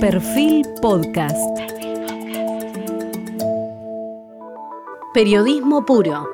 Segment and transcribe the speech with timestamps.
[0.00, 1.36] Perfil Podcast.
[5.12, 6.28] Periodismo puro.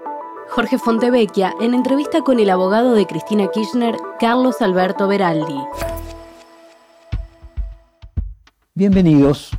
[0.50, 5.58] Jorge Fontevecchia en entrevista con el abogado de Cristina Kirchner, Carlos Alberto Beraldi.
[8.74, 9.52] Bienvenidos.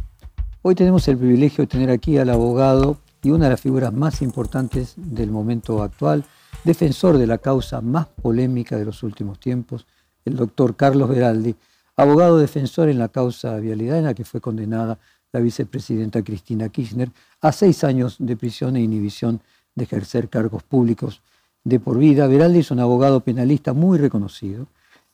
[0.62, 4.22] Hoy tenemos el privilegio de tener aquí al abogado y una de las figuras más
[4.22, 6.24] importantes del momento actual,
[6.64, 9.88] defensor de la causa más polémica de los últimos tiempos,
[10.26, 11.56] el doctor Carlos Beraldi,
[11.96, 15.00] abogado defensor en la causa vialidad en la que fue condenada
[15.32, 17.12] la vicepresidenta Cristina Kirchner
[17.42, 19.42] a seis años de prisión e inhibición
[19.76, 21.22] de ejercer cargos públicos
[21.64, 22.28] de por vida.
[22.28, 24.68] Beraldi es un abogado penalista muy reconocido,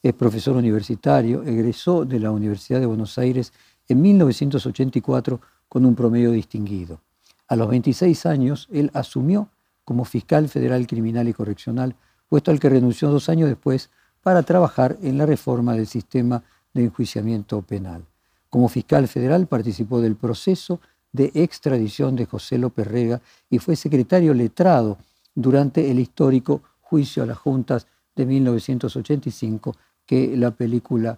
[0.04, 3.54] es profesor universitario, egresó de la Universidad de Buenos Aires
[3.88, 7.00] en 1984 con un promedio distinguido.
[7.48, 9.50] A los 26 años, él asumió
[9.86, 11.96] como fiscal federal criminal y correccional,
[12.30, 13.90] puesto al que renunció dos años después
[14.22, 16.44] para trabajar en la reforma del sistema
[16.74, 18.06] de enjuiciamiento penal.
[18.50, 20.80] Como fiscal federal participó del proceso
[21.12, 24.98] de extradición de José López Rega y fue secretario letrado
[25.36, 31.18] durante el histórico juicio a las juntas de 1985 que la película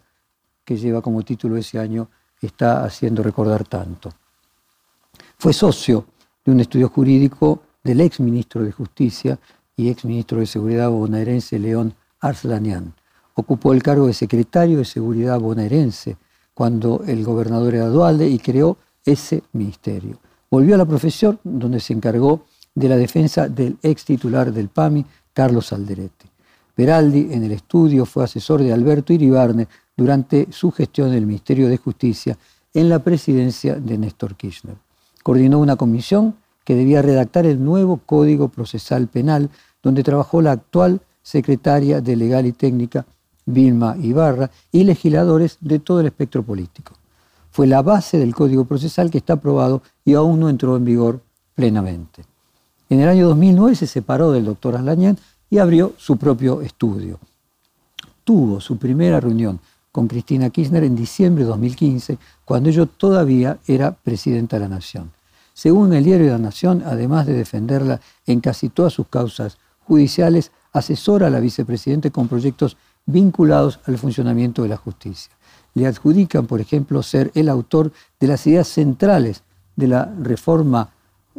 [0.64, 2.10] que lleva como título ese año
[2.42, 4.12] está haciendo recordar tanto.
[5.38, 6.06] Fue socio
[6.46, 9.40] de un estudio jurídico del ex ministro de Justicia
[9.76, 12.94] y ex ministro de Seguridad bonaerense León Arslanian.
[13.36, 16.18] Ocupó el cargo de secretario de Seguridad bonaerense
[16.54, 20.20] cuando el gobernador era Dualde y creó ese ministerio.
[20.50, 22.46] Volvió a la profesión donde se encargó
[22.76, 26.28] de la defensa del ex titular del PAMI, Carlos Alderete.
[26.76, 31.78] Peraldi en el estudio fue asesor de Alberto Iribarne durante su gestión del Ministerio de
[31.78, 32.38] Justicia
[32.74, 34.76] en la presidencia de Néstor Kirchner.
[35.22, 39.50] Coordinó una comisión que debía redactar el nuevo Código Procesal Penal,
[39.82, 43.06] donde trabajó la actual secretaria de Legal y Técnica,
[43.46, 46.94] Vilma Ibarra, y legisladores de todo el espectro político.
[47.52, 51.22] Fue la base del Código Procesal que está aprobado y aún no entró en vigor
[51.54, 52.24] plenamente.
[52.90, 55.18] En el año 2009 se separó del doctor Aslañán
[55.50, 57.20] y abrió su propio estudio.
[58.24, 59.60] Tuvo su primera reunión
[59.92, 65.12] con Cristina Kirchner en diciembre de 2015, cuando ella todavía era presidenta de la Nación.
[65.54, 70.52] Según el diario de la Nación, además de defenderla en casi todas sus causas judiciales,
[70.72, 72.76] asesora a la vicepresidenta con proyectos
[73.06, 75.32] vinculados al funcionamiento de la justicia.
[75.74, 79.44] Le adjudican, por ejemplo, ser el autor de las ideas centrales
[79.76, 80.90] de la reforma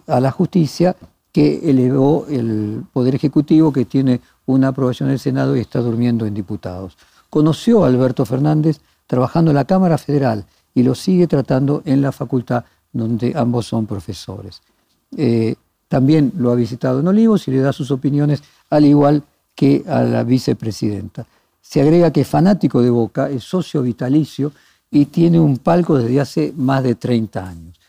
[0.06, 0.97] a la justicia
[1.32, 6.34] que elevó el Poder Ejecutivo, que tiene una aprobación del Senado y está durmiendo en
[6.34, 6.97] diputados.
[7.30, 12.12] Conoció a Alberto Fernández trabajando en la Cámara Federal y lo sigue tratando en la
[12.12, 14.62] facultad donde ambos son profesores.
[15.16, 15.56] Eh,
[15.88, 19.22] también lo ha visitado en Olivos y le da sus opiniones, al igual
[19.54, 21.26] que a la vicepresidenta.
[21.64, 24.52] Se agrega que es fanático de Boca, es socio vitalicio
[24.91, 27.80] y tiene un palco desde hace más de 30 años.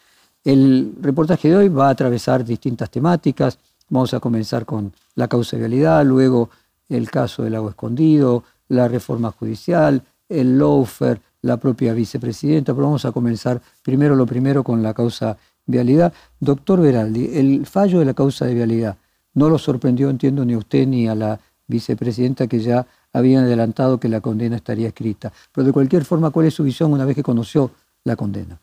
[0.45, 3.59] El reportaje de hoy va a atravesar distintas temáticas.
[3.89, 6.49] Vamos a comenzar con la causabilidad, luego
[6.87, 13.03] el caso del agua escondido, la reforma judicial, el lawfare, la propia vicepresidenta, pero vamos
[13.03, 16.13] a comenzar primero lo primero con la causa vialidad.
[16.39, 18.97] Doctor Veraldi, el fallo de la causa de vialidad
[19.33, 23.97] no lo sorprendió, entiendo, ni a usted ni a la vicepresidenta que ya habían adelantado
[23.97, 25.31] que la condena estaría escrita.
[25.53, 27.71] Pero de cualquier forma, ¿cuál es su visión una vez que conoció
[28.03, 28.59] la condena?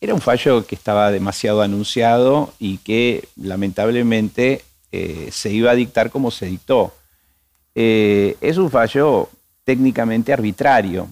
[0.00, 6.10] Era un fallo que estaba demasiado anunciado y que lamentablemente eh, se iba a dictar
[6.10, 6.94] como se dictó.
[7.74, 9.28] Eh, es un fallo
[9.64, 11.08] técnicamente arbitrario,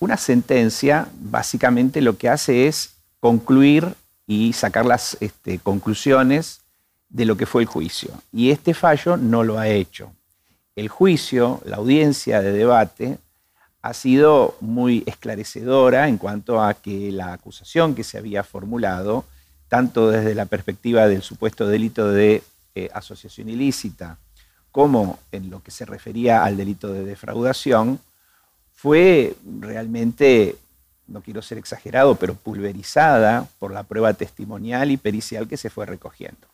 [0.00, 3.94] una sentencia básicamente lo que hace es concluir
[4.26, 6.60] y sacar las este, conclusiones
[7.10, 8.10] de lo que fue el juicio.
[8.32, 10.10] Y este fallo no lo ha hecho.
[10.74, 13.18] El juicio, la audiencia de debate,
[13.82, 19.24] ha sido muy esclarecedora en cuanto a que la acusación que se había formulado,
[19.68, 22.42] tanto desde la perspectiva del supuesto delito de
[22.74, 24.18] eh, asociación ilícita,
[24.70, 28.00] como en lo que se refería al delito de defraudación,
[28.72, 30.56] fue realmente,
[31.06, 35.84] no quiero ser exagerado, pero pulverizada por la prueba testimonial y pericial que se fue
[35.84, 36.51] recogiendo.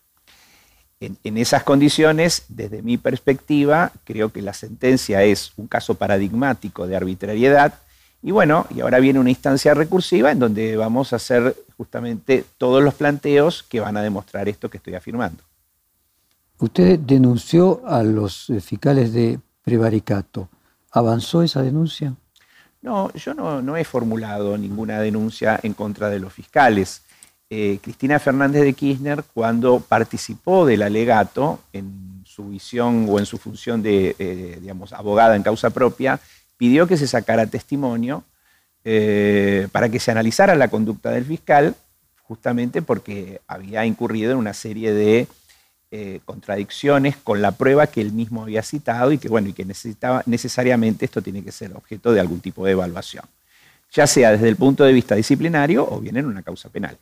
[1.01, 6.97] En, esas condiciones, desde mi perspectiva, creo que la sentencia es un caso paradigmático de
[6.97, 7.75] arbitrariedad.
[8.21, 12.83] Y bueno, y ahora viene una instancia recursiva en donde vamos a hacer justamente todos
[12.83, 15.41] los planteos que van a demostrar esto que estoy afirmando.
[16.57, 20.49] Usted denunció a los fiscales de prevaricato.
[20.91, 22.13] ¿Avanzó esa denuncia?
[22.81, 27.03] No, yo no, he formulado ninguna denuncia en contra de los fiscales.
[27.51, 33.39] Eh, Cristina Fernández de Kirchner, cuando participó del alegato en su visión o en su
[33.39, 36.19] función de, eh, digamos, abogada en causa propia,
[36.57, 38.23] pidió que se sacara testimonio
[38.83, 41.75] eh, para que se analizara la conducta del fiscal,
[42.21, 45.27] justamente porque había incurrido en una serie de
[46.23, 50.21] contradicciones con la prueba que él mismo había citado y que, bueno, y que necesitaba
[50.27, 53.25] necesariamente esto tiene que ser objeto de algún tipo de evaluación,
[53.91, 56.99] ya sea desde el punto de vista disciplinario o bien en una causa penal.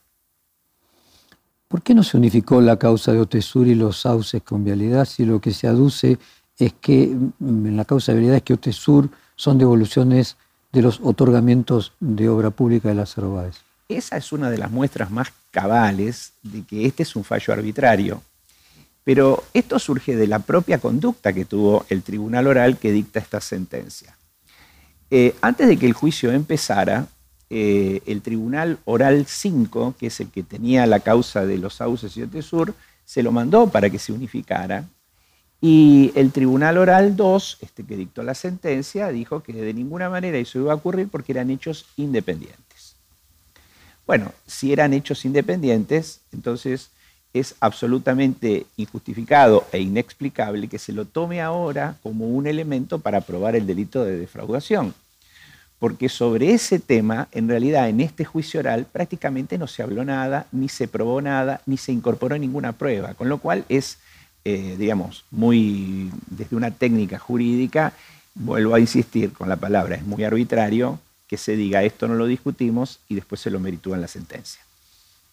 [1.67, 5.25] ¿Por qué no se unificó la causa de Otesur y los sauces con vialidad si
[5.25, 6.17] lo que se aduce
[6.57, 10.37] es que mm, en la causa de vialidad es que Otesur son devoluciones
[10.71, 13.57] de los otorgamientos de obra pública de las Báez?
[13.89, 18.21] Esa es una de las muestras más cabales de que este es un fallo arbitrario
[19.07, 23.39] pero esto surge de la propia conducta que tuvo el tribunal oral que dicta esta
[23.39, 24.17] sentencia.
[25.09, 27.07] Eh, antes de que el juicio empezara,
[27.49, 32.15] eh, el tribunal oral 5, que es el que tenía la causa de los sauces
[32.17, 32.73] y de Tesur,
[33.05, 34.85] se lo mandó para que se unificara.
[35.59, 40.37] Y el tribunal oral 2, este que dictó la sentencia, dijo que de ninguna manera
[40.37, 42.95] eso iba a ocurrir porque eran hechos independientes.
[44.05, 46.91] Bueno, si eran hechos independientes, entonces
[47.33, 53.55] es absolutamente injustificado e inexplicable que se lo tome ahora como un elemento para probar
[53.55, 54.93] el delito de defraudación.
[55.79, 60.47] Porque sobre ese tema, en realidad, en este juicio oral prácticamente no se habló nada,
[60.51, 63.99] ni se probó nada, ni se incorporó ninguna prueba, con lo cual es,
[64.43, 67.93] eh, digamos, muy, desde una técnica jurídica,
[68.33, 72.25] vuelvo a insistir con la palabra, es muy arbitrario que se diga esto no lo
[72.25, 74.61] discutimos y después se lo meritúa en la sentencia.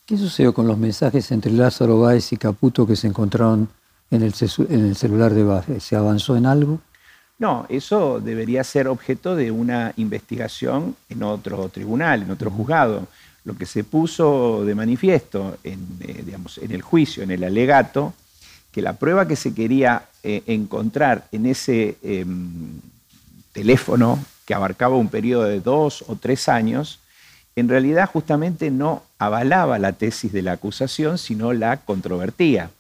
[0.06, 3.68] ¿Qué sucedió con los mensajes entre Lázaro Báez y Caputo que se encontraron
[4.10, 5.82] en el, celular de Báez?
[5.82, 6.80] ¿Se avanzó en algo?
[7.38, 13.08] No, eso debería ser objeto de una investigación en otro tribunal, en otro juzgado.
[13.44, 18.14] Lo que se puso de manifiesto en, eh, digamos, en el juicio, en el alegato,
[18.70, 22.80] que la prueba que se quería eh, encontrar en ese em,
[23.52, 27.00] teléfono que abarcaba un periodo de dos o tres años,
[27.56, 32.70] en realidad justamente no avalaba la tesis de la acusación, sino la controvertía.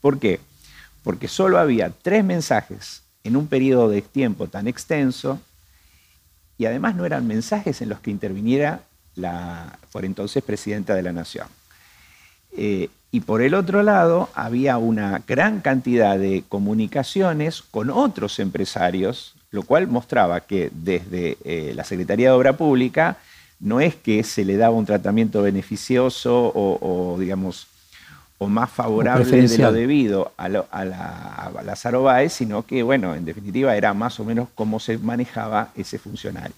[0.00, 0.40] ¿Por qué?
[1.02, 5.40] Porque solo había tres mensajes en un periodo de tiempo tan extenso
[6.58, 8.82] y además no eran mensajes en los que interviniera
[9.14, 11.46] la por entonces presidenta de la Nación.
[12.56, 19.34] Eh, y por el otro lado, había una gran cantidad de comunicaciones con otros empresarios,
[19.50, 23.18] lo cual mostraba que desde eh, la Secretaría de Obra Pública
[23.60, 27.66] no es que se le daba un tratamiento beneficioso o, digamos,
[28.42, 33.94] o más favorable de lo debido a, la, a sino que, bueno, en definitiva era
[33.94, 36.56] más o menos cómo se manejaba ese funcionario.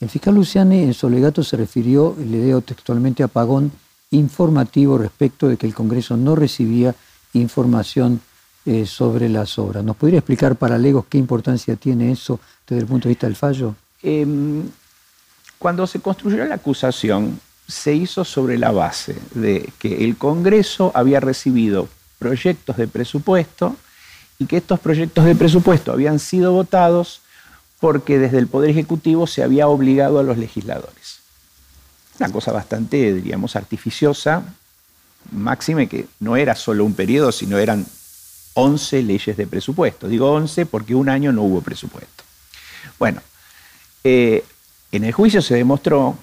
[0.00, 3.72] El fiscal Luciani en su alegato se refirió, le leo textualmente, apagón
[4.10, 6.94] informativo respecto de que el Congreso no recibía
[7.34, 8.20] información
[8.64, 9.84] eh, sobre las obras.
[9.84, 13.36] ¿Nos podría explicar para Legos qué importancia tiene eso desde el punto de vista del
[13.36, 13.74] fallo?
[14.02, 14.62] Em,
[15.58, 21.20] cuando se construyó la acusación, se hizo sobre la base de que el Congreso había
[21.20, 21.88] recibido
[22.18, 23.76] proyectos de presupuesto
[24.38, 27.20] y que estos proyectos de presupuesto habían sido votados
[27.78, 31.18] porque desde el Poder Ejecutivo se había obligado a los legisladores.
[32.18, 34.42] Una cosa bastante, diríamos, artificiosa,
[35.30, 37.86] máxime que no era solo un periodo, sino eran
[38.54, 40.08] 11 leyes de presupuesto.
[40.08, 42.24] Digo 11 porque un año no hubo presupuesto.
[42.98, 43.20] Bueno,
[44.02, 44.44] eh,
[44.90, 46.16] en el juicio se demostró,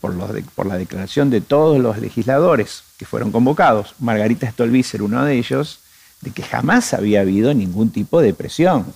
[0.00, 5.80] por, la declaración de todos los legisladores que fueron convocados, Margarita Stolbizer uno de ellos,
[6.22, 8.86] de que jamás había habido ningún tipo de presión,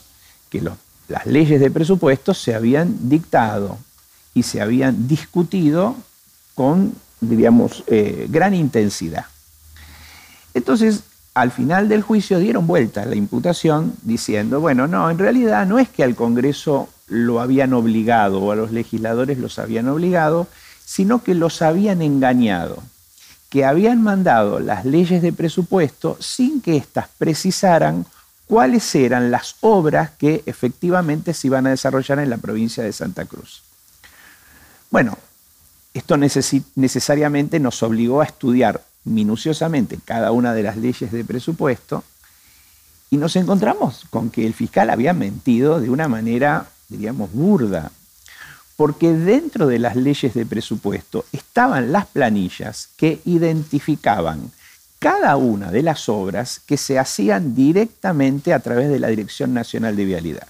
[0.51, 0.63] que
[1.09, 3.79] las leyes de presupuesto se habían dictado
[4.35, 5.97] y se habían discutido
[6.55, 9.27] con, diríamos, eh, gran intensidad.
[10.55, 11.03] Entonces,
[11.35, 15.79] al final del juicio dieron vuelta a la imputación diciendo, bueno, no, en realidad no
[15.79, 20.47] es que al Congreso lo habían obligado o a los legisladores los habían obligado,
[20.85, 22.83] sino que los habían engañado,
[23.51, 28.07] que habían mandado las leyes de presupuesto sin que éstas precisaran
[28.47, 33.25] cuáles eran las obras que efectivamente se iban a desarrollar en la provincia de Santa
[33.25, 33.63] Cruz.
[34.91, 35.17] Bueno,
[35.95, 42.05] esto necesariamente nos obligó a estudiar minuciosamente cada una de las leyes de presupuesto
[43.11, 47.91] y nos encontramos con que el fiscal había mentido de una manera diríamos, burda,
[48.77, 54.51] porque dentro de las leyes de presupuesto estaban las planillas que identificaban
[54.99, 59.97] cada una de las obras que se hacían directamente a través de la Dirección Nacional
[59.97, 60.49] de Vialidad.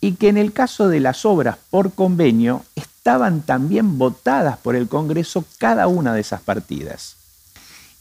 [0.00, 4.88] Y que en el caso de las obras por convenio estaban también votadas por el
[4.88, 7.16] Congreso cada una de esas partidas.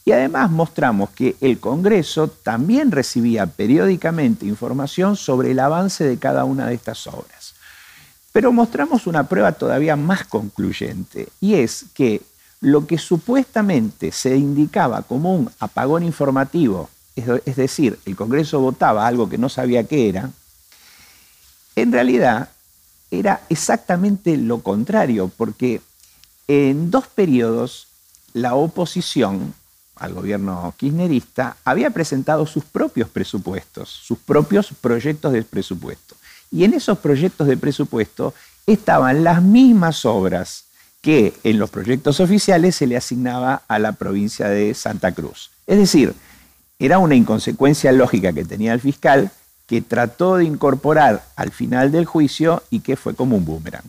[0.05, 6.43] Y además mostramos que el Congreso también recibía periódicamente información sobre el avance de cada
[6.43, 7.32] una de estas obras.
[8.33, 12.21] Pero mostramos una prueba todavía más concluyente, y es que
[12.59, 19.29] lo que supuestamente se indicaba como un apagón informativo, es decir, el Congreso votaba algo
[19.29, 20.31] que no sabía qué era,
[21.75, 22.49] en realidad
[23.11, 25.81] era exactamente lo contrario, porque
[26.47, 27.87] en dos periodos
[28.33, 29.53] la oposición
[29.95, 36.15] al gobierno kirchnerista había presentado sus propios presupuestos, sus propios proyectos de presupuesto.
[36.53, 38.35] Y en esos proyectos de presupuesto
[38.67, 40.65] estaban las mismas obras
[41.01, 45.49] que en los proyectos oficiales se le asignaba a la provincia de Santa Cruz.
[45.65, 46.13] Es decir,
[46.77, 49.31] era una inconsecuencia lógica que tenía el fiscal
[49.65, 53.83] que trató de incorporar al final del juicio y que fue como un boomerang.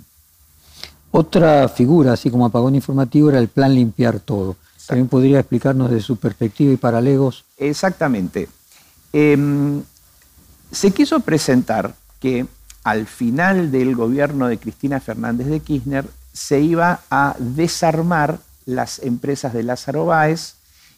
[1.11, 4.57] Otra figura, así como apagón informativo, era el plan limpiar todo.
[4.87, 7.45] ¿También podría explicarnos de su perspectiva y paralegos?
[7.59, 8.49] Exactamente.
[9.13, 9.83] Em,
[10.73, 12.47] se quiso presentar que
[12.85, 19.55] al final del gobierno de Cristina Fernández de Kirchner se iba a desarmar las empresas
[19.55, 20.55] de Lázaro Báez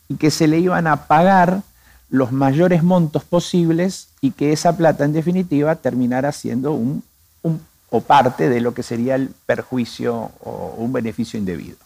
[0.09, 1.63] y que se le iban a pagar
[2.09, 7.03] los mayores montos posibles y que esa plata en definitiva terminara siendo un,
[7.91, 11.77] o parte de lo que sería el perjuicio o un beneficio indebido.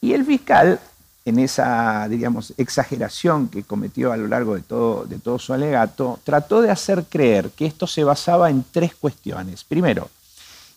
[0.00, 0.80] Y el fiscal,
[1.24, 6.70] en esa, diríamos, exageración que cometió a lo largo de todo, su alegato, trató de
[6.70, 9.64] hacer creer que esto se basaba en tres cuestiones.
[9.64, 10.10] Primero,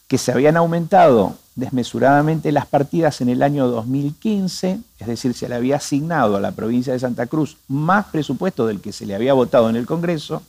[0.08, 5.56] que se habían aumentado desmesuradamente las partidas en el año 2015, es decir, se le
[5.56, 9.34] había asignado a la provincia de Santa Cruz más presupuesto del que se le había
[9.34, 10.44] votado en el Congreso,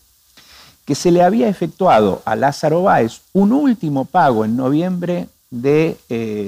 [0.85, 5.97] que se le había efectuado a Lázaro Báez un último pago en noviembre de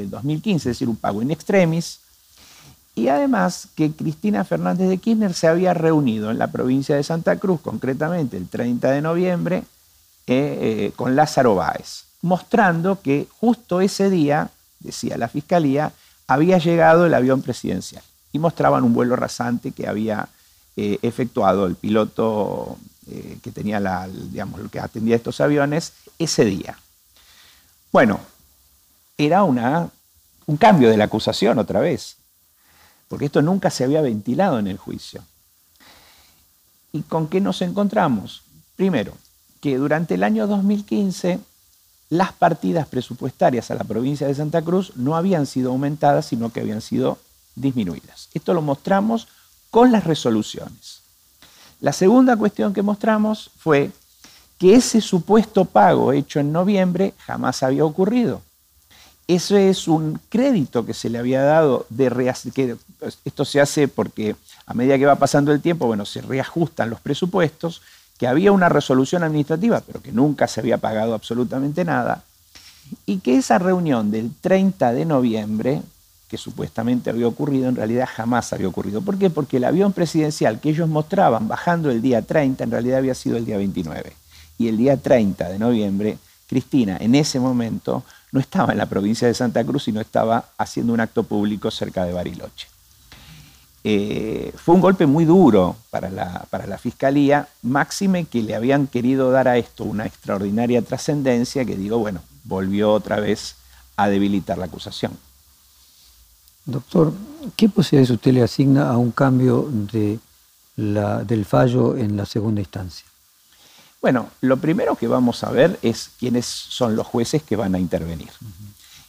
[0.09, 1.99] 2015, eh, es decir, un pago in extremis,
[2.95, 7.37] y además que Cristina Fernández de Kirchner se había reunido en la provincia de Santa
[7.37, 9.65] Cruz, concretamente el 30 de noviembre,
[10.27, 15.93] eh, eh, con Lázaro Báez mostrando que justo ese día, decía la Fiscalía,
[16.27, 20.29] había llegado el avión presidencial y mostraban un vuelo rasante que había
[20.77, 22.79] eh, efectuado el piloto
[23.43, 26.79] que tenía la, digamos, que atendía estos aviones ese día.
[27.91, 28.21] Bueno,
[29.19, 29.91] era una,
[30.47, 32.19] un cambio de la acusación otra vez,
[33.11, 35.25] porque esto nunca se había ventilado en el juicio.
[36.93, 38.43] ¿Y con qué nos encontramos?
[38.77, 39.15] Primero,
[39.61, 41.41] que durante el año 2015
[42.09, 46.61] las partidas presupuestarias a la provincia de Santa Cruz no habían sido aumentadas, sino que
[46.61, 47.19] habían sido
[47.57, 48.29] disminuidas.
[48.33, 49.27] Esto lo mostramos
[49.73, 51.01] con las resoluciones.
[51.81, 53.91] La segunda cuestión que mostramos fue
[54.57, 58.41] que ese supuesto pago hecho en noviembre jamás había ocurrido.
[59.31, 62.77] Eso es un crédito que se le había dado de que
[63.25, 64.35] esto se hace porque
[64.67, 67.81] a medida que va pasando el tiempo, bueno, se reajustan los presupuestos
[68.19, 72.25] que había una resolución administrativa, pero que nunca se había pagado absolutamente nada,
[73.07, 75.81] y que esa reunión del 30 de noviembre,
[76.29, 79.01] que supuestamente había ocurrido, en realidad jamás había ocurrido.
[79.01, 79.31] ¿Por qué?
[79.31, 83.37] Porque el avión presidencial que ellos mostraban bajando el día 30, en realidad había sido
[83.37, 84.13] el día 29.
[84.59, 86.19] Y el día 30 de noviembre,
[86.49, 90.93] Cristina en ese momento no estaba en la provincia de Santa Cruz, sino estaba haciendo
[90.93, 92.69] un acto público cerca de Bariloche.
[93.83, 98.87] Eh, fue un golpe muy duro para la, para la Fiscalía, máxime que le habían
[98.87, 103.57] querido dar a esto una extraordinaria trascendencia que digo, bueno, volvió otra vez
[103.97, 105.13] a debilitar la acusación.
[106.67, 107.13] Doctor,
[107.57, 110.19] ¿qué posibilidades usted le asigna a un cambio de
[110.77, 113.10] la, del fallo en la segunda instancia?
[114.01, 117.79] Bueno, lo primero que vamos a ver es quiénes son los jueces que van a
[117.79, 118.31] intervenir.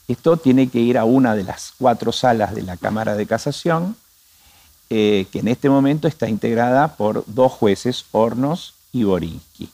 [0.08, 3.96] Esto tiene que ir a una de las cuatro salas de la Cámara de Casación,
[4.90, 9.70] eh, que en este momento está integrada por dos jueces, Hornos y Borinsky.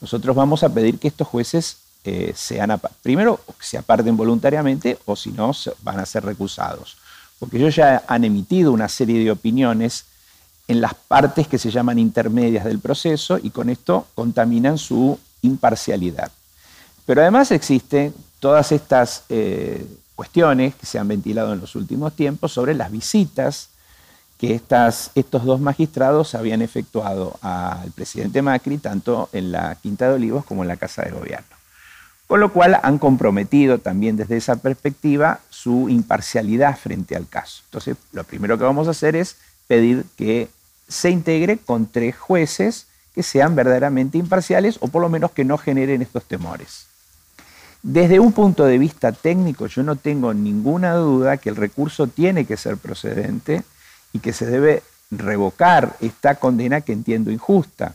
[0.00, 5.30] Nosotros vamos a pedir que estos jueces eh, sean, primero, se aparten voluntariamente o si
[5.30, 6.96] no, van a ser recusados.
[7.38, 10.06] Porque ellos ya han emitido una serie de opiniones
[10.68, 16.30] en las partes que se llaman intermedias del proceso y con esto contaminan su imparcialidad.
[17.04, 22.52] Pero además existen todas estas eh, cuestiones que se han ventilado en los últimos tiempos
[22.52, 23.68] sobre las visitas
[24.38, 30.14] que estas, estos dos magistrados habían efectuado al presidente Macri tanto en la Quinta de
[30.14, 31.46] Olivos como en la Casa de Gobierno.
[32.26, 37.62] Con lo cual han comprometido también desde esa perspectiva su imparcialidad frente al caso.
[37.66, 39.36] Entonces, lo primero que vamos a hacer es
[39.68, 40.48] pedir que
[40.88, 45.58] se integre con tres jueces que sean verdaderamente imparciales o por lo menos que no
[45.58, 46.86] generen estos temores.
[47.82, 52.44] Desde un punto de vista técnico, yo no tengo ninguna duda que el recurso tiene
[52.44, 53.62] que ser procedente
[54.12, 57.94] y que se debe revocar esta condena que entiendo injusta.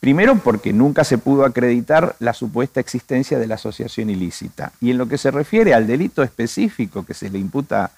[0.00, 4.72] Primero porque nunca se pudo acreditar la supuesta existencia de la asociación ilícita.
[4.80, 7.92] Y en lo que se refiere al delito específico que se le imputa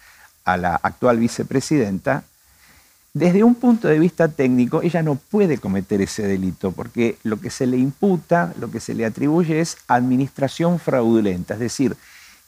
[0.44, 2.24] a la actual vicepresidenta,
[3.14, 7.48] desde un punto de vista técnico, ella no puede cometer ese delito, porque lo que
[7.48, 11.96] se le imputa, lo que se le atribuye es administración fraudulenta, es decir,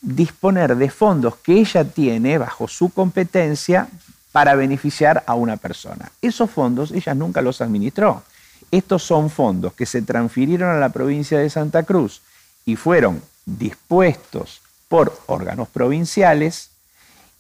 [0.03, 3.89] disponer de fondos que ella tiene bajo su competencia
[4.33, 6.11] para beneficiar a una persona.
[6.21, 8.25] Esos fondos ella nunca los administró.
[8.73, 12.23] Estos son fondos que se transfirieron a la provincia de Santa Cruz
[12.65, 16.71] y fueron dispuestos por órganos provinciales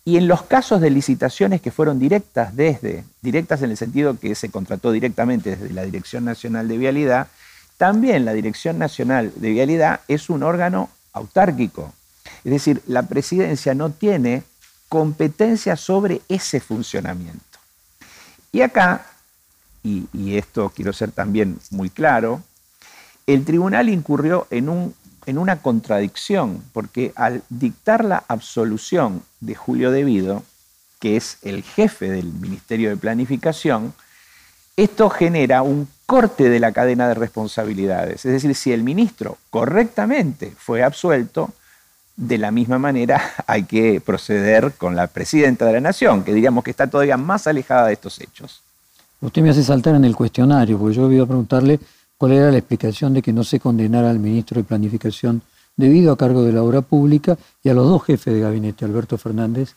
[0.06, 4.36] y en los casos de licitaciones que fueron directas desde, directas en el sentido que
[4.36, 7.26] se contrató directamente desde la Dirección Nacional de Vialidad,
[7.76, 11.92] también la Dirección Nacional de Vialidad es un órgano autárquico.
[12.44, 14.44] Es decir, la presidencia no tiene
[14.88, 17.58] competencia sobre ese funcionamiento.
[18.52, 19.04] Y acá
[19.82, 22.42] y, esto quiero ser también muy claro,
[23.26, 24.94] el tribunal incurrió en, un,
[25.26, 30.44] en una contradicción, porque al dictar la absolución de Julio Devido,
[31.00, 33.92] que es el jefe del Ministerio de Planificación,
[34.76, 38.24] esto genera un corte de la cadena de responsabilidades.
[38.24, 41.52] Es decir, si el ministro correctamente fue absuelto,
[42.16, 46.64] de la misma manera hay que proceder con la presidenta de la Nación, que diríamos
[46.64, 48.62] que está todavía más alejada de estos hechos.
[49.20, 51.80] Usted me hace saltar en el cuestionario, porque yo iba a preguntarle
[52.18, 55.42] cuál era la explicación de que no se condenara al ministro de Planificación
[55.76, 59.18] debido a cargo de la obra pública y a los dos jefes de gabinete, Alberto
[59.18, 59.74] Fernández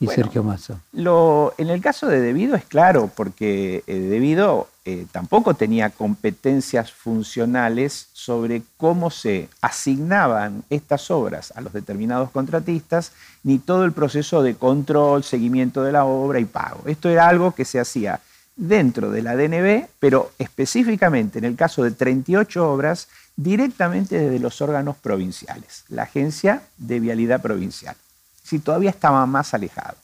[0.00, 0.80] y Sergio Massa.
[0.92, 6.92] Lo, en el caso de Debido es claro, porque eh, Debido eh, tampoco tenía competencias
[6.92, 13.12] funcionales sobre cómo se asignaban estas obras a los determinados contratistas,
[13.44, 16.80] ni todo el proceso de control, seguimiento de la obra y pago.
[16.86, 18.20] Esto era algo que se hacía
[18.56, 24.60] dentro de la DNB, pero específicamente en el caso de 38 obras, directamente desde los
[24.60, 27.96] órganos provinciales, la Agencia de Vialidad Provincial.
[28.42, 29.96] Si todavía estaba más alejado.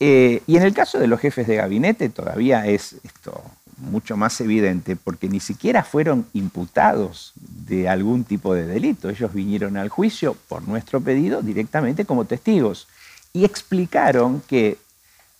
[0.00, 3.40] Eh, y en el caso de los jefes de gabinete todavía es esto
[3.76, 9.10] mucho más evidente porque ni siquiera fueron imputados de algún tipo de delito.
[9.10, 12.88] Ellos vinieron al juicio por nuestro pedido directamente como testigos
[13.32, 14.78] y explicaron que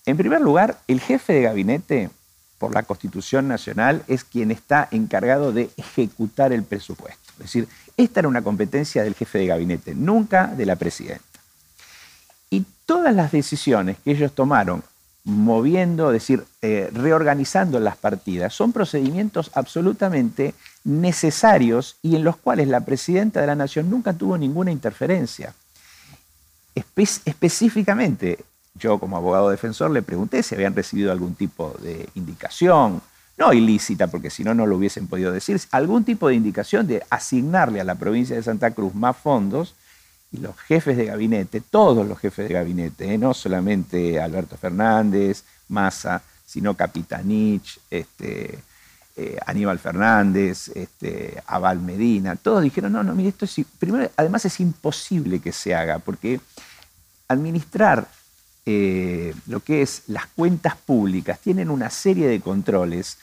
[0.05, 2.11] en primer lugar, el jefe de gabinete,
[2.59, 7.33] por la Constitución Nacional, es quien está encargado de ejecutar el presupuesto.
[7.33, 11.23] Es decir, esta era una competencia del jefe de gabinete, nunca de la presidenta.
[12.51, 14.83] Y todas las decisiones que ellos tomaron,
[15.25, 22.67] moviendo, es decir, eh, reorganizando las partidas, son procedimientos absolutamente necesarios y en los cuales
[22.69, 25.55] la presidenta de la Nación nunca tuvo ninguna interferencia.
[26.75, 33.03] específicamente, yo como abogado defensor le pregunté si habían recibido algún tipo de indicación,
[33.39, 37.03] no ilícita, porque si no, no lo hubiesen podido decir, algún tipo de indicación de
[37.11, 39.75] asignarle a la provincia de Santa Cruz más fondos
[40.31, 43.19] y los jefes de gabinete, todos los jefes de gabinete, ¿eh?
[43.19, 48.59] no solamente Alberto Fernández, Massa, sino Capitanich, este,
[49.17, 54.45] eh, Aníbal Fernández, este, Abal Medina, todos dijeron, no, no, mire, esto es, primero, además
[54.45, 56.41] es imposible que se haga, porque
[57.29, 58.09] administrar
[58.65, 63.19] eh, lo que es las cuentas públicas tienen una serie de controles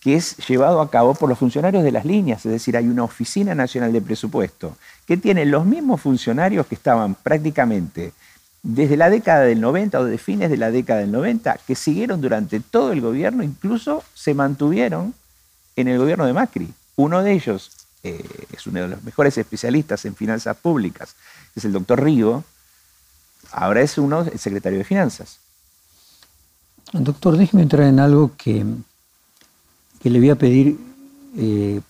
[0.00, 3.04] que es llevado a cabo por los funcionarios de las líneas, es decir, hay una
[3.04, 8.12] Oficina Nacional de Presupuesto que tiene los mismos funcionarios que estaban prácticamente
[8.64, 12.20] desde la década del 90 o de fines de la década del 90, que siguieron
[12.20, 15.14] durante todo el gobierno, incluso se mantuvieron
[15.76, 16.72] en el gobierno de Macri.
[16.96, 17.70] Uno de ellos
[18.02, 21.14] eh, es uno de los mejores especialistas en finanzas públicas,
[21.54, 22.42] es el doctor Rigo,
[23.56, 25.38] Ahora es uno el secretario de Finanzas.
[26.92, 28.64] Doctor, déjeme entrar en algo que,
[30.02, 30.76] que le voy a pedir
[31.36, 31.80] eh,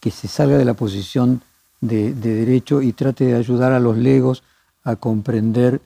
[0.00, 1.40] que se salga de la posición
[1.80, 4.42] de, derecho y trate de ayudar a los legos
[4.84, 5.80] a comprender.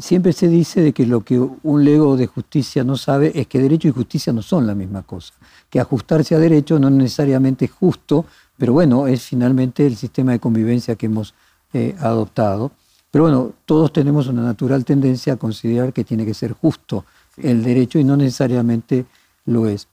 [0.00, 3.60] Siempre se dice de que lo que un lego de justicia no sabe es que
[3.60, 5.32] derecho y justicia no son la misma cosa.
[5.70, 8.26] Que ajustarse a derecho no necesariamente es justo,
[8.56, 11.34] pero bueno, es finalmente el sistema de convivencia que hemos
[11.72, 12.72] eh, adoptado.
[13.10, 17.04] Pero bueno, todos tenemos una natural tendencia a considerar que tiene que ser justo
[17.36, 19.06] el derecho y no necesariamente
[19.46, 19.88] lo es.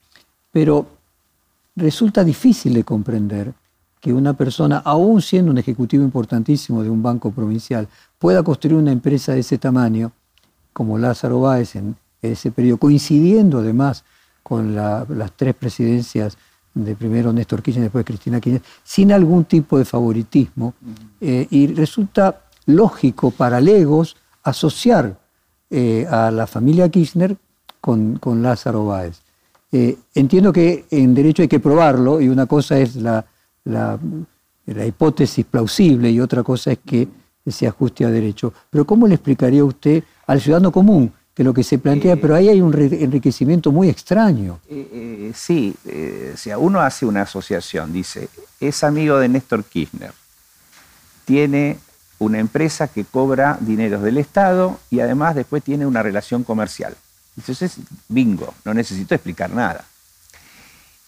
[0.51, 0.87] Pero
[1.75, 3.53] resulta difícil de comprender
[4.01, 7.87] que una persona, aún siendo un ejecutivo importantísimo de un banco provincial,
[8.19, 10.11] pueda construir una empresa de ese tamaño,
[10.73, 14.03] como Lázaro Báez en ese periodo, coincidiendo además
[14.43, 16.37] con las tres presidencias
[16.75, 20.75] de primero Néstor Kirchner, después Cristina Kirchner, sin algún tipo de favoritismo.
[21.19, 25.17] Eh, y resulta lógico para Legos asociar
[25.69, 27.35] eh, a la familia Kirchner
[27.81, 29.19] con, Lázaro Báez.
[29.71, 33.25] Eh, entiendo que en derecho hay que probarlo y una cosa es la,
[33.65, 33.99] la,
[34.65, 37.07] hipótesis plausible y otra cosa es que
[37.45, 38.53] se ajuste a derecho.
[38.69, 42.35] Pero ¿cómo le explicaría usted al ciudadano común que lo que se plantea, eh, pero
[42.35, 44.59] ahí hay un enriquecimiento muy extraño?
[44.69, 45.75] Eh, sí,
[46.35, 50.13] si uno hace una asociación, dice, es amigo de Néstor Kirchner,
[51.25, 51.77] tiene
[52.19, 56.95] una empresa que cobra dineros del Estado y además después tiene una relación comercial.
[57.37, 59.85] Entonces, bingo, no necesito explicar nada.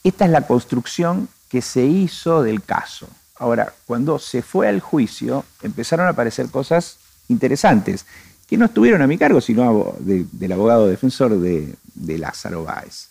[0.03, 3.07] Esta es la construcción que se hizo del caso.
[3.39, 6.97] Ahora, cuando se fue al juicio, empezaron a aparecer cosas
[7.29, 8.05] interesantes,
[8.47, 11.75] que no estuvieron a mi cargo, sino del abogado defensor de,
[12.17, 13.09] Lázaro Báez.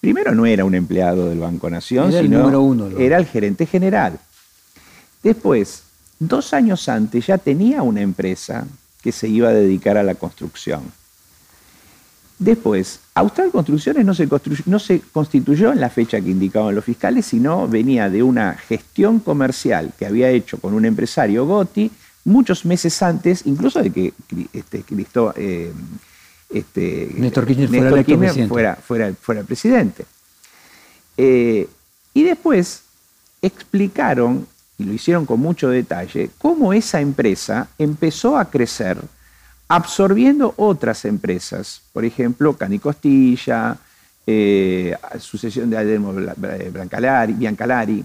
[0.00, 4.18] Primero no era un empleado del Banco Nación, sino era el gerente general.
[5.22, 5.82] Después,
[6.20, 8.66] dos años antes ya tenía una empresa
[9.02, 10.82] que se iba a dedicar a la construcción.
[12.38, 14.28] Después, Austral Construcciones no se,
[14.64, 19.20] no se, constituyó en la fecha que indicaban los fiscales, sino venía de una gestión
[19.20, 21.90] comercial que había hecho con un empresario Gotti
[22.24, 24.14] muchos meses antes, incluso de que
[24.52, 25.72] este, Cristo, eh,
[26.48, 30.06] este, Néstor Kirchner, fuera, fuera, fuera, presidente.
[31.16, 31.68] Eh,
[32.14, 32.82] y después
[33.42, 34.46] explicaron,
[34.80, 38.96] y lo hicieron con mucho detalle, cómo esa empresa empezó a crecer
[39.68, 43.76] absorbiendo otras empresas, por ejemplo, Canicostilla,
[44.26, 46.12] eh, sucesión de Adelmo
[46.72, 48.04] Biancalari.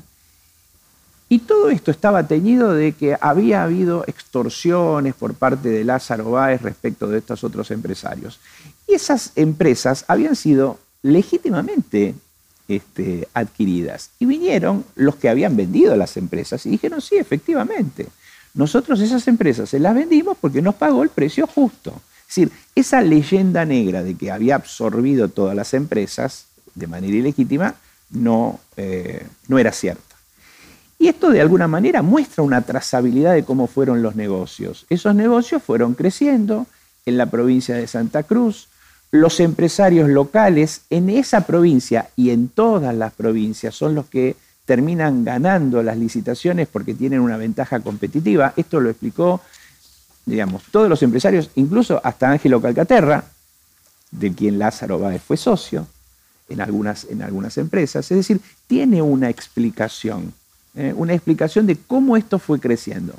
[1.27, 6.61] Y todo esto estaba teñido de que había habido extorsiones por parte de Lázaro Báez
[6.61, 8.39] respecto de estos otros empresarios.
[8.87, 12.13] Y esas empresas habían sido legítimamente
[12.67, 14.09] este, adquiridas.
[14.19, 18.07] Y vinieron los que habían vendido las empresas y dijeron, sí, efectivamente,
[18.53, 22.01] nosotros esas empresas se las vendimos porque nos pagó el precio justo.
[22.27, 27.75] Es decir, esa leyenda negra de que había absorbido todas las empresas de manera ilegítima
[28.09, 30.15] no, eh, no era cierta.
[30.97, 34.85] Y esto de alguna manera muestra una trazabilidad de cómo fueron los negocios.
[34.89, 36.65] Esos negocios fueron creciendo
[37.05, 38.69] en la provincia de Santa Cruz.
[39.11, 45.23] Los empresarios locales en esa provincia y en todas las provincias son los que terminan
[45.23, 48.53] ganando las licitaciones porque tienen una ventaja competitiva.
[48.57, 49.41] Esto lo explicó,
[50.25, 53.23] digamos, todos los empresarios, incluso hasta Ángelo Calcaterra,
[54.11, 55.87] de quien Lázaro Báez fue socio
[56.49, 58.09] en algunas, en algunas empresas.
[58.11, 60.33] Es decir, tiene una explicación,
[60.75, 60.93] ¿eh?
[60.95, 63.13] una explicación de cómo esto fue creciendo.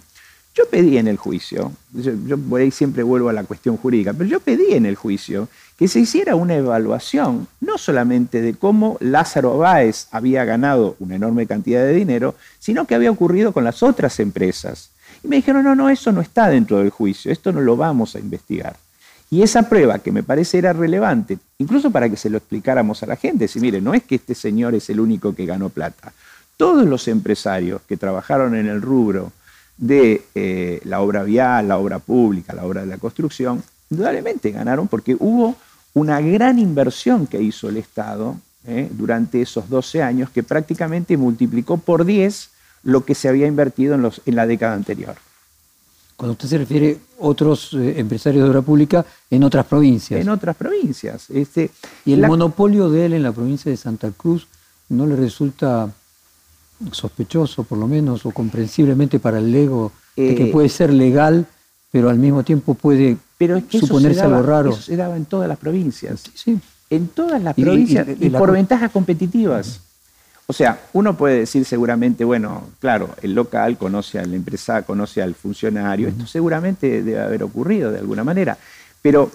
[0.54, 4.24] Yo pedí en el juicio, yo, por ahí siempre vuelvo a la cuestión jurídica, pero
[4.24, 9.58] yo pedí en el juicio que se hiciera una evaluación, no solamente de cómo Lázaro
[9.58, 14.18] Báez había ganado una enorme cantidad de dinero, sino que había ocurrido con las otras
[14.20, 14.90] empresas.
[15.22, 18.14] Y me dijeron, no, no, eso no está dentro del juicio, esto no lo vamos
[18.16, 18.76] a investigar.
[19.30, 23.06] Y esa prueba que me parece era relevante, incluso para que se lo explicáramos a
[23.06, 26.12] la gente, si mire, no es que este señor es el único que ganó plata.
[26.56, 29.32] Todos los empresarios que trabajaron en el rubro
[29.76, 34.88] de eh, la obra vial, la obra pública, la obra de la construcción, indudablemente ganaron
[34.88, 35.56] porque hubo
[35.96, 41.78] una gran inversión que hizo el Estado eh, durante esos 12 años que prácticamente multiplicó
[41.78, 42.50] por 10
[42.82, 45.16] lo que se había invertido en, los, en la década anterior.
[46.14, 50.20] Cuando usted se refiere a otros eh, empresarios de obra pública en otras provincias.
[50.20, 51.30] En otras provincias.
[51.30, 51.70] Este,
[52.04, 54.48] y el monopolio de él en la provincia de Santa Cruz
[54.90, 55.90] no le resulta
[56.92, 61.46] sospechoso, por lo menos, o comprensiblemente para el ego, de que eh, puede ser legal,
[61.90, 64.70] pero al mismo tiempo puede pero suponerse algo raro.
[64.70, 66.24] Eso se daba en todas las provincias.
[66.34, 66.58] Sí.
[66.88, 69.80] En todas las provincias, y, por ventajas competitivas.
[70.46, 75.34] O sea, uno puede decir seguramente, bueno, claro, el local conoce al empresario, conoce al
[75.34, 78.56] funcionario, esto seguramente debe haber ocurrido de alguna manera,
[79.02, 79.32] pero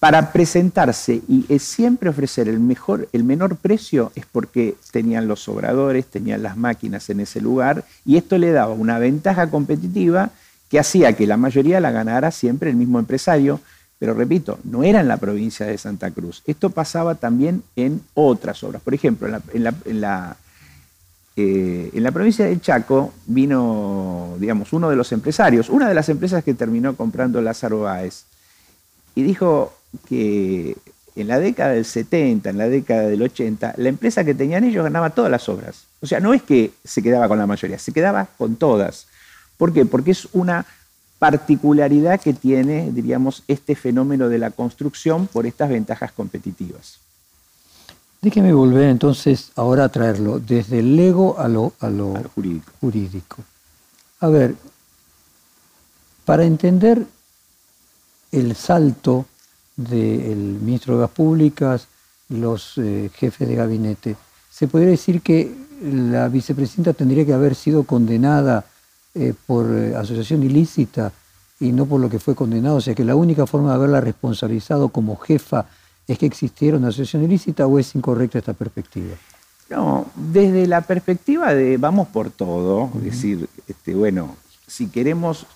[0.00, 6.06] para presentarse y siempre ofrecer el, mejor, el menor precio es porque tenían los obradores,
[6.06, 10.30] tenían las máquinas en ese lugar y esto le daba una ventaja competitiva
[10.70, 13.60] que hacía que la mayoría la ganara siempre el mismo empresario,
[13.98, 16.42] pero repito, no era en la provincia de Santa Cruz.
[16.46, 18.80] Esto pasaba también en otras obras.
[18.80, 20.36] Por ejemplo, en la,
[21.36, 26.54] eh, provincia de Chaco vino, digamos, uno de los empresarios, una de las empresas que
[26.54, 28.24] terminó comprando Lázaro Báez,
[29.16, 29.74] y dijo,
[30.08, 30.76] que
[31.16, 34.84] en la década del 70, en la década del 80, la empresa que tenían ellos
[34.84, 35.84] ganaba todas las obras.
[36.00, 39.06] O sea, no es que se quedaba con la mayoría, se quedaba con todas.
[39.60, 39.84] ¿Por qué?
[39.84, 40.64] Porque es una
[41.18, 46.98] particularidad que tiene, diríamos, este fenómeno de la construcción por estas ventajas competitivas.
[48.22, 52.72] Déjeme volver entonces ahora a traerlo desde el lego a lo, a lo, jurídico.
[52.80, 53.36] jurídico.
[54.20, 54.54] A ver,
[56.24, 57.04] para entender
[58.32, 59.26] el salto
[59.76, 61.86] del ministro de Gas Públicas
[62.30, 64.16] los eh, jefes de gabinete,
[64.50, 68.64] ¿se podría decir que la vicepresidenta tendría que haber sido condenada
[69.14, 71.12] eh, por eh, asociación ilícita
[71.58, 72.76] y no por lo que fue condenado?
[72.76, 75.66] O sea, que la única forma de haberla responsabilizado como jefa
[76.06, 79.14] es que existiera una asociación ilícita o es incorrecta esta perspectiva?
[79.68, 85.46] No, desde la perspectiva de vamos por todo, es decir, este, bueno, si queremos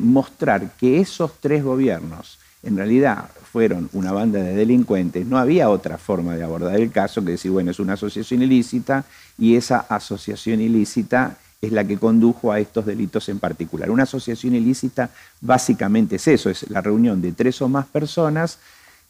[0.00, 5.98] mostrar que esos tres gobiernos en realidad fueron una banda de delincuentes, no había otra
[5.98, 9.04] forma de abordar el caso que decir, bueno, es una asociación ilícita
[9.38, 13.90] y esa asociación ilícita es la que condujo a estos delitos en particular.
[13.90, 18.58] Una asociación ilícita básicamente es eso, es la reunión de tres o más personas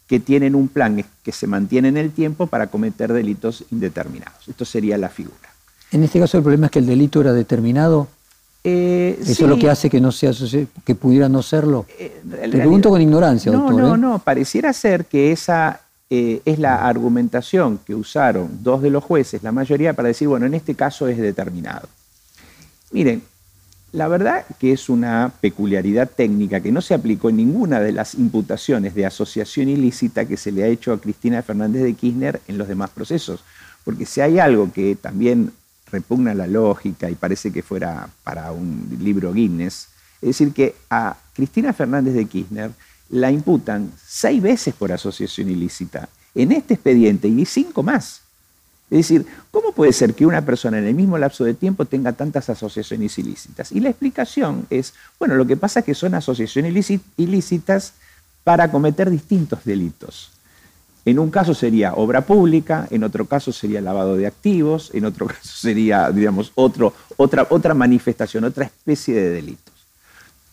[0.07, 4.47] que tienen un plan que se mantiene en el tiempo para cometer delitos indeterminados.
[4.47, 5.49] Esto sería la figura.
[5.91, 8.07] En este caso el problema es que el delito era determinado
[8.69, 10.31] eh, ¿Eso es lo que hace que no sea
[10.83, 11.85] que pudiera no serlo?
[11.97, 13.81] Eh, Te pregunto con ignorancia, no, doctor.
[13.81, 13.97] No, ¿eh?
[13.97, 15.79] no, pareciera ser que esa
[16.09, 20.53] es la argumentación que usaron dos de los jueces, la mayoría, para decir, bueno, en
[20.53, 21.87] este caso es determinado.
[22.91, 23.21] Miren,
[23.91, 28.15] la verdad que es una peculiaridad técnica que no se aplicó en ninguna de las
[28.15, 32.57] imputaciones de asociación ilícita que se le ha hecho a Cristina Fernández de Kirchner en
[32.57, 33.43] los demás procesos.
[33.83, 35.51] Porque si hay algo que también
[35.91, 39.87] repugna la lógica y parece que fuera para un libro Guinness.
[40.21, 42.71] Es decir, que a Cristina Fernández de Kirchner
[43.09, 48.21] la imputan seis veces por asociación ilícita en este expediente y cinco más.
[48.89, 52.13] Es decir, ¿cómo puede ser que una persona en el mismo lapso de tiempo tenga
[52.13, 53.73] tantas asociaciones ilícitas?
[53.73, 57.93] Y la explicación es, bueno, lo que pasa es que son asociaciones ilícitas
[58.45, 60.31] para cometer distintos delitos.
[61.03, 65.25] En un caso sería obra pública, en otro caso sería lavado de activos, en otro
[65.27, 69.73] caso sería, digamos, otro, otra, otra manifestación, otra especie de delitos.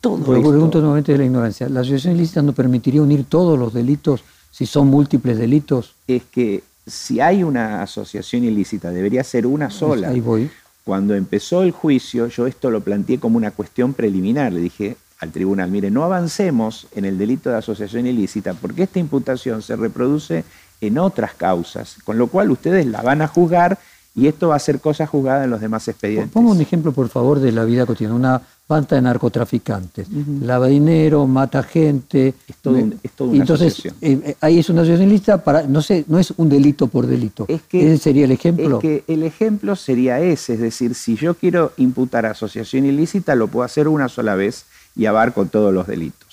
[0.01, 1.69] Todo esto, pregunto nuevamente de la ignorancia.
[1.69, 5.95] ¿La asociación ilícita no permitiría unir todos los delitos si son múltiples delitos?
[6.07, 10.09] Es que si hay una asociación ilícita, debería ser una sola.
[10.09, 10.51] Ahí voy.
[10.85, 14.53] Cuando empezó el juicio, yo esto lo planteé como una cuestión preliminar.
[14.53, 18.99] Le dije, al tribunal, mire, no avancemos en el delito de asociación ilícita porque esta
[18.99, 20.45] imputación se reproduce
[20.81, 23.79] en otras causas, con lo cual ustedes la van a juzgar
[24.15, 26.33] y esto va a ser cosa juzgada en los demás expedientes.
[26.33, 28.15] Pongo un ejemplo, por favor, de la vida cotidiana.
[28.15, 30.09] Una banda de narcotraficantes.
[30.41, 32.35] Lava dinero, mata gente.
[32.49, 36.05] Es todo, un, una entonces, eh, eh, ahí es una asociación ilícita para, no sé,
[36.09, 37.45] no es un delito por delito.
[37.49, 38.79] Es que, ¿Ese sería el ejemplo?
[38.79, 43.49] Es que el ejemplo sería ese, es decir, si yo quiero imputar asociación ilícita, lo
[43.49, 44.65] puedo hacer una sola vez
[44.97, 46.25] y abarco todos los delitos.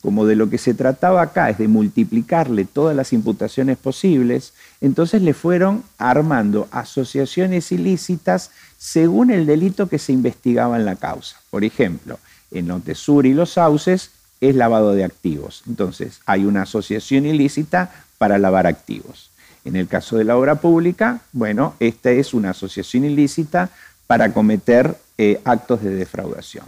[0.00, 5.22] Como de lo que se trataba acá es de multiplicarle todas las imputaciones posibles, entonces
[5.22, 11.36] le fueron armando asociaciones ilícitas según el delito que se investigaba en la causa.
[11.50, 12.18] Por ejemplo,
[12.50, 15.62] en Sur y los sauces es lavado de activos.
[15.66, 19.30] Entonces, hay una asociación ilícita para lavar activos.
[19.64, 23.70] En el caso de la obra pública, bueno, esta es una asociación ilícita
[24.06, 26.64] para cometer eh, actos de defraudación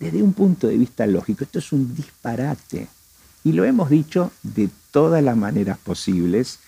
[0.00, 2.88] desde un punto de vista lógico, esto es un disparate.
[3.44, 6.58] Y lo hemos dicho de todas las maneras posibles.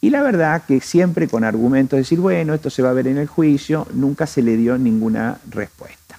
[0.00, 3.08] Y la verdad que siempre con argumentos de decir, bueno, esto se va a ver
[3.08, 6.18] en el juicio, nunca se le dio ninguna respuesta.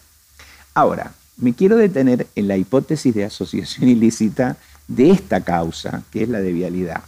[0.73, 6.29] Ahora, me quiero detener en la hipótesis de asociación ilícita de esta causa, que es
[6.29, 7.03] la de vialidad.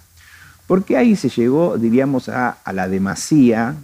[0.67, 3.75] Porque ahí se llegó, diríamos, a, a la demasía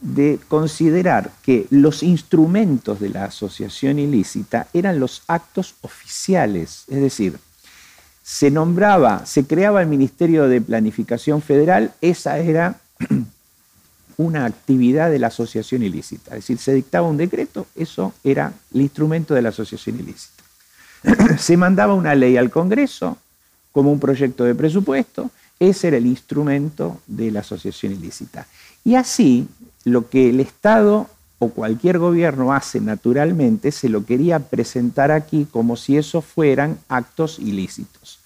[0.00, 7.38] de considerar que los instrumentos de la asociación ilícita eran los actos oficiales, es decir,
[8.26, 12.80] se nombraba, se creaba el Ministerio de Planificación Federal, esa era
[14.16, 18.80] una actividad de la asociación ilícita, es decir, se dictaba un decreto, eso era el
[18.80, 20.42] instrumento de la asociación ilícita.
[21.38, 23.16] se mandaba una ley al Congreso
[23.70, 28.48] como un proyecto de presupuesto, ese era el instrumento de la asociación ilícita.
[28.84, 29.46] Y así
[29.84, 35.76] lo que el Estado o cualquier gobierno hace naturalmente, se lo quería presentar aquí como
[35.76, 38.18] si eso fueran actos ilícitos.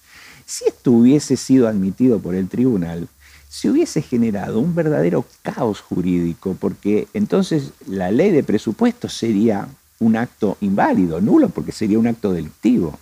[0.45, 3.07] Si esto hubiese sido admitido por el tribunal,
[3.49, 9.67] se hubiese generado un verdadero caos jurídico, porque entonces la ley de presupuesto sería
[9.99, 12.97] un acto inválido, nulo, porque sería un acto delictivo.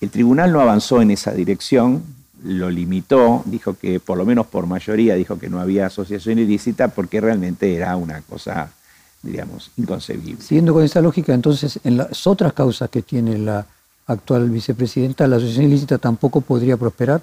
[0.00, 2.02] El tribunal no avanzó en esa dirección,
[2.42, 6.88] lo limitó, dijo que por lo menos por mayoría dijo que no había asociación ilícita
[6.88, 8.72] porque realmente era una cosa,
[9.22, 10.42] diríamos, inconcebible.
[10.42, 13.66] Siguiendo con esa lógica, entonces, en las otras causas que tiene la
[14.06, 17.22] actual vicepresidenta, ¿la asociación ilícita tampoco podría prosperar?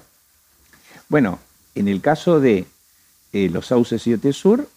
[1.08, 1.38] Bueno,
[1.74, 2.66] en el caso de
[3.32, 4.68] eh, los sauces y Otesur,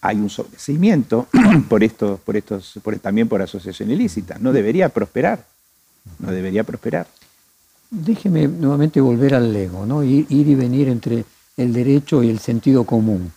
[0.00, 1.28] hay un sobreseimiento
[1.68, 4.36] por estos, por estos, por, también por asociación ilícita.
[4.38, 5.46] No debería prosperar.
[6.18, 7.06] No debería prosperar.
[7.88, 10.02] Déjeme nuevamente volver al Lego, ¿no?
[10.02, 11.24] Ir, y venir entre
[11.56, 13.32] el derecho y el sentido común.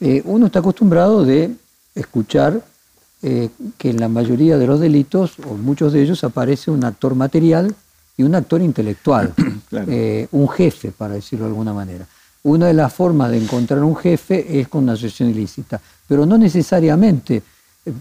[0.00, 1.54] Eh, uno está acostumbrado de
[2.00, 2.62] escuchar
[3.22, 7.14] eh, que en la mayoría de los delitos, o muchos de ellos, aparece un actor
[7.14, 7.74] material
[8.16, 9.34] y un actor intelectual,
[9.72, 12.06] eh, un jefe, para decirlo de alguna manera.
[12.42, 16.38] Una de las formas de encontrar un jefe es con una asociación ilícita, pero no
[16.38, 17.42] necesariamente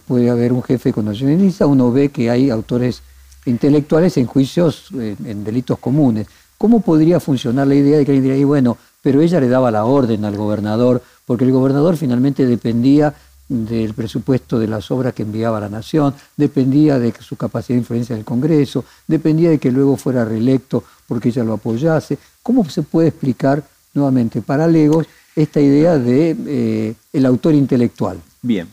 [0.07, 3.01] puede haber un jefe con asociación ilícita, uno ve que hay autores
[3.45, 6.27] intelectuales en juicios, en delitos comunes.
[6.57, 9.85] ¿Cómo podría funcionar la idea de que alguien diría, bueno, pero ella le daba la
[9.85, 13.13] orden al gobernador, porque el gobernador finalmente dependía
[13.49, 18.13] del presupuesto de las obras que enviaba la nación, dependía de su capacidad de influencia
[18.13, 22.17] en el Congreso, dependía de que luego fuera reelecto porque ella lo apoyase.
[22.43, 28.21] ¿Cómo se puede explicar nuevamente para Legos esta idea de eh, el autor intelectual?
[28.41, 28.67] Bien,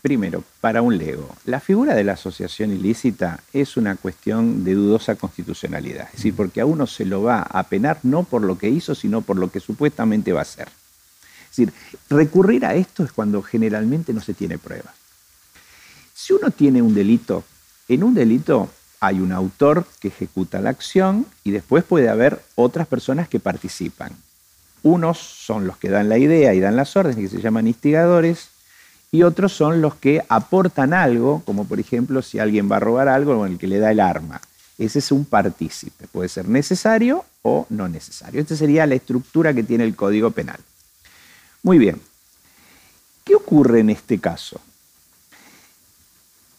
[0.00, 5.16] Primero, para un lego, la figura de la asociación ilícita es una cuestión de dudosa
[5.16, 8.68] constitucionalidad, es decir, porque a uno se lo va a penar no por lo que
[8.68, 10.68] hizo, sino por lo que supuestamente va a hacer.
[11.58, 11.74] Decir,
[12.08, 14.94] recurrir a esto es cuando generalmente no se tiene prueba.
[16.14, 17.42] Si uno tiene un delito,
[17.88, 22.86] en un delito hay un autor que ejecuta la acción y después puede haber otras
[22.86, 24.12] personas que participan.
[24.84, 28.50] Unos son los que dan la idea y dan las órdenes, que se llaman instigadores,
[29.10, 33.08] y otros son los que aportan algo, como por ejemplo si alguien va a robar
[33.08, 34.40] algo, en el que le da el arma.
[34.76, 38.40] Ese es un partícipe, puede ser necesario o no necesario.
[38.40, 40.60] Esta sería la estructura que tiene el Código Penal.
[41.62, 42.00] Muy bien,
[43.24, 44.60] ¿qué ocurre en este caso?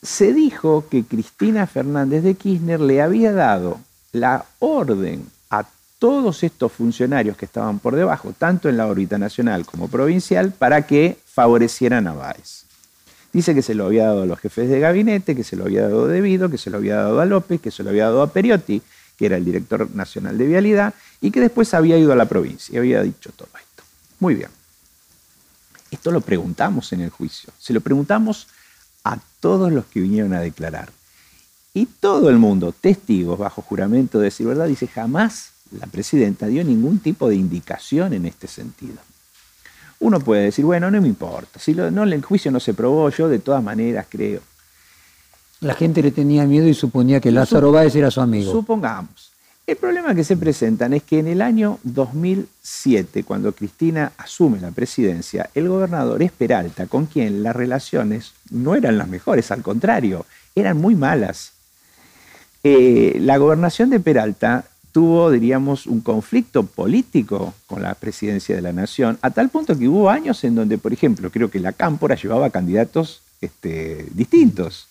[0.02, 3.80] Se dijo que Cristina Fernández de Kirchner le había dado
[4.12, 5.66] la orden a
[6.00, 10.88] todos estos funcionarios que estaban por debajo, tanto en la órbita nacional como provincial, para
[10.88, 12.64] que favorecieran a Báez.
[13.32, 15.84] Dice que se lo había dado a los jefes de gabinete, que se lo había
[15.84, 18.22] dado a Devido, que se lo había dado a López, que se lo había dado
[18.22, 18.82] a Periotti,
[19.18, 22.74] que era el director nacional de Vialidad, y que después había ido a la provincia
[22.74, 23.84] y había dicho todo esto.
[24.20, 24.59] Muy bien.
[25.92, 27.52] Esto lo preguntamos en el juicio.
[27.58, 28.48] Se lo preguntamos
[29.04, 30.92] a todos los que vinieron a declarar.
[31.74, 36.64] Y todo el mundo, testigos bajo juramento de decir verdad, dice jamás la presidenta dio
[36.64, 38.98] ningún tipo de indicación en este sentido.
[40.00, 43.28] Uno puede decir, bueno, no me importa, si no, el juicio no se probó, yo
[43.28, 44.42] de todas maneras creo.
[45.60, 48.52] La gente le tenía miedo y suponía que Lázaro Báez era su amigo.
[48.52, 49.29] Supongamos.
[49.70, 54.72] El problema que se presentan es que en el año 2007, cuando Cristina asume la
[54.72, 60.26] presidencia, el gobernador es Peralta, con quien las relaciones no eran las mejores, al contrario,
[60.56, 61.52] eran muy malas.
[62.64, 68.74] Eh, la gobernación de Peralta tuvo, diríamos, un conflicto político con la presidencia de la
[68.74, 72.16] nación, a tal punto que hubo años en donde, por ejemplo, creo que la Cámpora
[72.16, 74.88] llevaba candidatos este, distintos.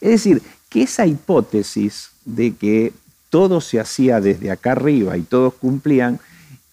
[0.00, 2.92] Es decir, que esa hipótesis de que
[3.30, 6.20] todo se hacía desde acá arriba y todos cumplían,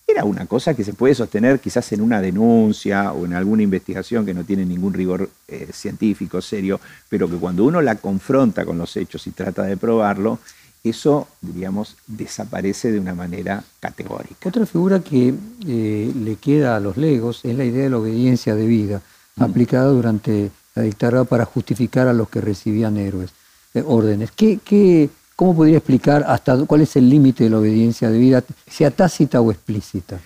[0.07, 4.25] era una cosa que se puede sostener quizás en una denuncia o en alguna investigación
[4.25, 8.77] que no tiene ningún rigor eh, científico serio, pero que cuando uno la confronta con
[8.77, 10.39] los hechos y trata de probarlo,
[10.83, 14.49] eso, diríamos, desaparece de una manera categórica.
[14.49, 15.33] Otra figura que
[15.67, 19.01] eh, le queda a los legos es la idea de la obediencia debida,
[19.37, 19.43] mm.
[19.43, 23.31] aplicada durante la dictadura para justificar a los que recibían héroes,
[23.73, 24.29] eh, órdenes.
[24.31, 29.41] ¿Qué, cómo podría explicar hasta cuál es el límite de la obediencia debida, sea tácita
[29.41, 30.19] o explícita?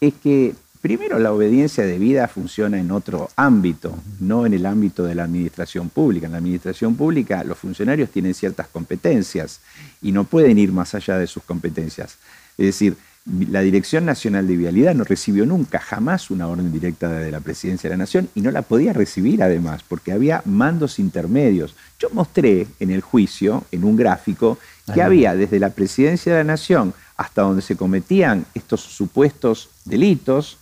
[0.00, 5.14] Es que Primero, la obediencia debida funciona en otro ámbito, no en el ámbito de
[5.14, 6.26] la administración pública.
[6.26, 9.60] En la administración pública los funcionarios tienen ciertas competencias
[10.02, 12.18] y no pueden ir más allá de sus competencias.
[12.58, 17.30] Es decir, la Dirección Nacional de Vialidad no recibió nunca, jamás una orden directa de
[17.30, 21.74] la Presidencia de la Nación y no la podía recibir además, porque había mandos intermedios.
[21.98, 24.58] Yo mostré en el juicio, en un gráfico,
[24.92, 30.58] que había desde la Presidencia de la Nación hasta donde se cometían estos supuestos delitos,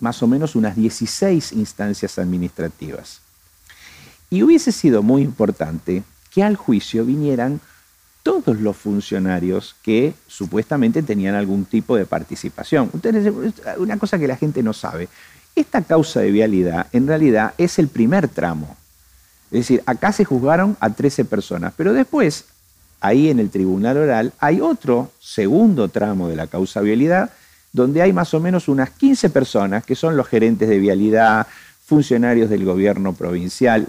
[0.00, 3.20] más o menos unas 16 instancias administrativas.
[4.30, 7.60] Y hubiese sido muy importante que al juicio vinieran
[8.22, 12.90] todos los funcionarios que supuestamente tenían algún tipo de participación.
[13.78, 15.08] una cosa que la gente no sabe,
[15.54, 18.76] esta causa de vialidad en realidad es el primer tramo.
[19.50, 22.46] Es decir, acá se juzgaron a 13 personas, pero después,
[23.00, 27.30] ahí en el tribunal oral, hay otro segundo tramo de la causa de vialidad
[27.72, 31.46] donde hay más o menos unas 15 personas que son los gerentes de vialidad,
[31.84, 33.88] funcionarios del gobierno provincial,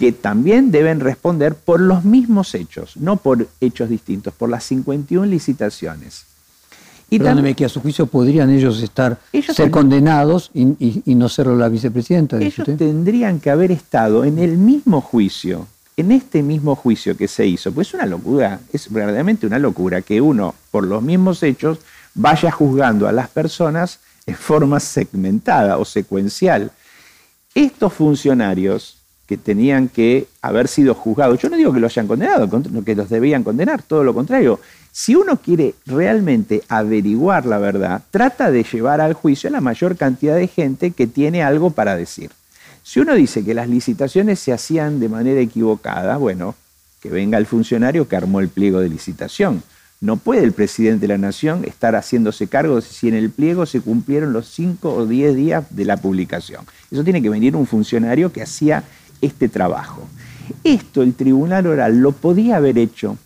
[0.00, 5.26] que también deben responder por los mismos hechos, no por hechos distintos, por las 51
[5.26, 6.24] licitaciones.
[7.10, 9.18] Y Perdóneme que a su juicio podrían ellos estar,
[9.54, 12.38] ser condenados y, no serlo la vicepresidenta.
[12.38, 15.66] Ellos tendrían que haber estado en el mismo juicio,
[15.98, 20.00] en este mismo juicio que se hizo, pues es una locura, es verdaderamente una locura
[20.00, 21.76] que uno, por los mismos hechos,
[22.14, 26.70] vaya juzgando a las personas en forma segmentada o secuencial.
[27.54, 28.99] Estos funcionarios
[29.30, 32.50] que tenían que haber sido juzgados, yo no digo que lo hayan condenado,
[32.84, 34.58] que los debían condenar, todo lo contrario.
[34.90, 39.96] Si uno quiere realmente averiguar la verdad, trata de llevar al juicio a la mayor
[39.96, 42.32] cantidad de gente que tiene algo para decir.
[42.82, 46.56] Si uno dice que las licitaciones se hacían de manera equivocada, bueno,
[47.00, 49.62] que venga el funcionario que armó el pliego de licitación.
[50.00, 53.80] No puede el presidente de la Nación estar haciéndose cargo si en el pliego se
[53.80, 56.64] cumplieron los cinco o diez días de la publicación.
[56.90, 58.82] Eso tiene que venir un funcionario que hacía
[59.20, 60.02] este trabajo.
[60.64, 63.16] Esto el tribunal oral lo podía haber hecho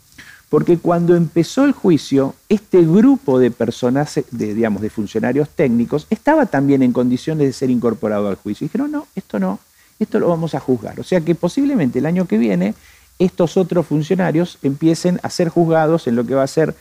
[0.54, 6.46] porque cuando empezó el juicio, este grupo de personas, de, digamos, de funcionarios técnicos, estaba
[6.46, 8.64] también en condiciones de ser incorporado al juicio.
[8.64, 9.58] Y dijeron, no, esto no,
[9.98, 11.00] esto lo vamos a juzgar.
[11.00, 12.74] O sea que posiblemente el año que viene
[13.18, 16.76] estos otros funcionarios empiecen a ser juzgados en lo que va a ser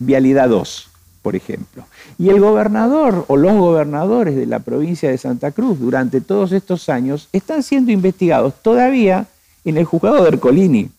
[0.00, 0.88] Vialidad 2,
[1.22, 1.84] por ejemplo.
[2.18, 6.88] Y el gobernador o los gobernadores de la provincia de Santa Cruz durante todos estos
[6.88, 9.26] años están siendo investigados todavía
[9.64, 10.90] en el juzgado de Ercolini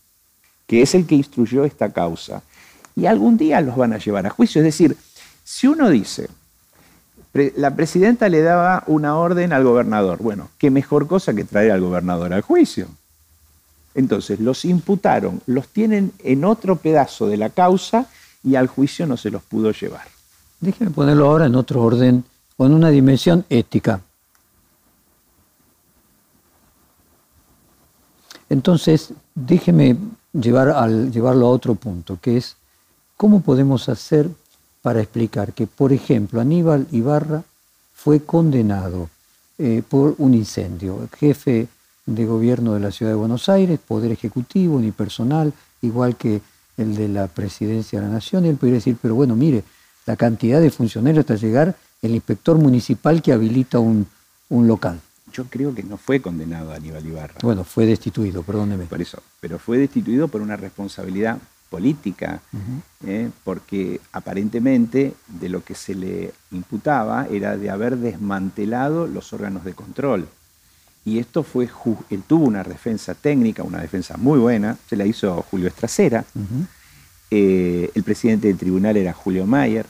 [0.68, 2.42] que es el que instruyó esta causa.
[2.96, 4.62] Y algún día los van a llevar a juicio.
[4.62, 4.98] Es decir,
[5.44, 6.30] si uno dice,
[7.56, 11.82] la presidenta le daba una orden al gobernador, bueno, qué mejor cosa que traer al
[11.82, 12.88] gobernador al juicio.
[13.96, 18.08] Entonces, los imputaron, los tienen en otro pedazo de la causa
[18.44, 20.13] y al juicio no se los pudo llevar.
[20.64, 22.24] Déjenme ponerlo ahora en otro orden
[22.56, 24.00] o en una dimensión ética.
[28.48, 29.98] Entonces, déjeme
[30.32, 32.56] llevar al, llevarlo a otro punto, que es
[33.18, 34.30] cómo podemos hacer
[34.82, 37.44] para explicar que, por ejemplo, Aníbal Ibarra
[37.94, 39.10] fue condenado
[39.58, 41.68] eh, por un incendio, jefe
[42.06, 45.52] de gobierno de la ciudad de Buenos Aires, poder ejecutivo, unipersonal,
[45.82, 46.42] igual que
[46.78, 49.66] el de la presidencia de la nación, él podría decir, pero bueno, mire,
[50.06, 54.08] la cantidad de funcionarios hasta llegar el inspector municipal que habilita un,
[54.50, 55.00] un local
[55.34, 57.36] yo creo que no fue condenado a Aníbal Ibarra.
[57.42, 58.86] Bueno, fue destituido, perdóneme.
[58.86, 61.40] Por eso, pero fue destituido por una responsabilidad
[61.70, 62.40] política,
[63.04, 63.32] ¿eh?
[63.44, 69.74] porque aparentemente de lo que se le imputaba era de haber desmantelado los órganos de
[69.74, 70.28] control.
[71.04, 71.68] Y esto fue,
[72.12, 76.24] él tuvo una defensa técnica, una defensa muy buena, se la hizo Julio Estracera,
[77.36, 79.88] eh, el presidente del tribunal era Julio Mayer,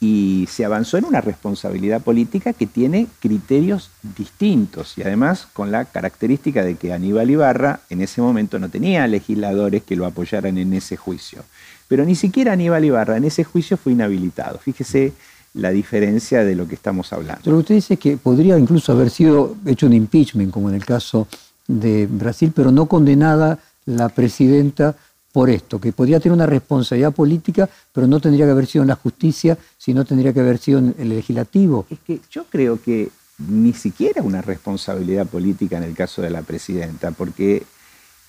[0.00, 5.86] y se avanzó en una responsabilidad política que tiene criterios distintos y además con la
[5.86, 10.74] característica de que Aníbal Ibarra en ese momento no tenía legisladores que lo apoyaran en
[10.74, 11.42] ese juicio.
[11.88, 14.58] Pero ni siquiera Aníbal Ibarra en ese juicio fue inhabilitado.
[14.58, 15.14] Fíjese
[15.54, 17.40] la diferencia de lo que estamos hablando.
[17.42, 21.28] Pero usted dice que podría incluso haber sido hecho un impeachment, como en el caso
[21.66, 24.96] de Brasil, pero no condenada la presidenta
[25.34, 28.88] por esto, que podría tener una responsabilidad política, pero no tendría que haber sido en
[28.88, 31.86] la justicia, sino tendría que haber sido en el legislativo.
[31.90, 33.08] Es que yo creo que
[33.48, 37.64] ni siquiera una responsabilidad política en el caso de la presidenta, porque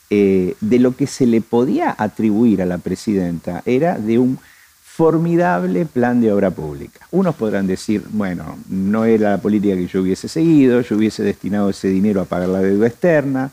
[0.10, 4.40] eh, de lo que se le podía atribuir a la presidenta era de un
[4.82, 7.06] formidable plan de obra pública.
[7.12, 11.70] Unos podrán decir, bueno, no era la política que yo hubiese seguido, yo hubiese destinado
[11.70, 13.52] ese dinero a pagar la deuda externa.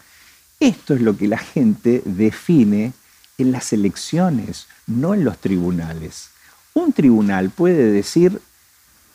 [0.59, 2.95] Esto es lo que la gente define
[3.43, 6.31] en las elecciones, no en los tribunales.
[6.75, 8.41] Un tribunal puede decir,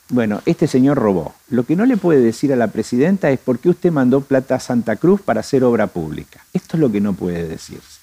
[0.10, 1.36] bueno, este señor robó.
[1.50, 4.56] Lo que no le puede decir a la presidenta es por qué usted mandó plata
[4.56, 6.46] a Santa Cruz para hacer obra pública.
[6.54, 8.00] Esto es lo que no puede decirse.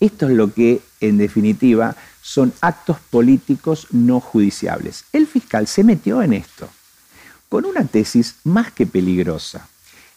[0.00, 5.04] Esto es lo que, en definitiva, son actos políticos no judiciables.
[5.12, 6.68] El fiscal se metió en esto
[7.48, 9.68] con una tesis más que peligrosa.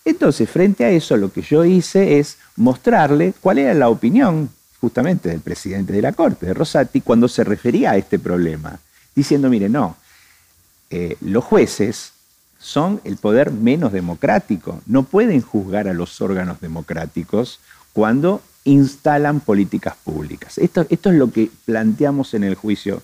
[0.04, 4.50] Entonces, frente a eso, lo que yo hice es mostrarle cuál era la opinión
[4.82, 8.80] justamente del presidente de la Corte, de Rosati, cuando se refería a este problema,
[9.16, 9.98] diciendo, mire, no,
[10.90, 12.14] eh, los jueces
[12.60, 17.60] son el poder menos democrático, no pueden juzgar a los órganos democráticos
[17.94, 20.58] cuando instalan políticas públicas.
[20.58, 23.02] Esto, esto es lo que planteamos en el juicio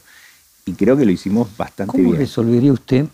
[0.66, 2.10] y creo que lo hicimos bastante bien.
[2.10, 3.06] ¿Cómo resolvería usted?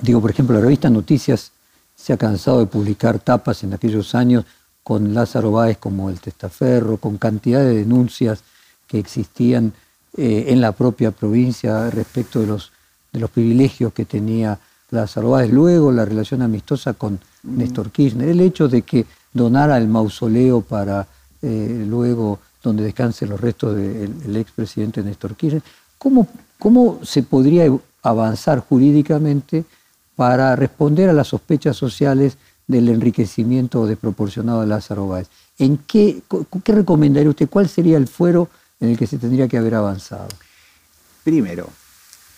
[0.00, 1.52] Digo, por ejemplo, la revista Noticias
[1.94, 4.44] se ha cansado de publicar tapas en aquellos años
[4.82, 8.42] con Lázaro Báez como el testaferro, con cantidad de denuncias
[8.86, 9.72] que existían
[10.16, 12.72] eh, en la propia provincia respecto de los,
[13.12, 14.58] de los privilegios que tenía
[14.90, 15.50] Lázaro Báez.
[15.50, 21.06] Luego la relación amistosa con Néstor Kirchner, el hecho de que donara el mausoleo para
[21.40, 25.62] eh, luego donde descansen los restos del expresidente Néstor Kirchner.
[25.98, 26.28] ¿Cómo,
[26.58, 27.66] ¿Cómo se podría
[28.02, 29.64] avanzar jurídicamente
[30.14, 32.36] para responder a las sospechas sociales
[32.66, 35.28] del enriquecimiento desproporcionado de Lázaro Báez.
[35.58, 36.22] ¿En qué,
[36.64, 37.48] qué recomendaría usted?
[37.48, 38.48] ¿Cuál sería el fuero
[38.80, 40.28] en el que se tendría que haber avanzado?
[41.24, 41.68] Primero,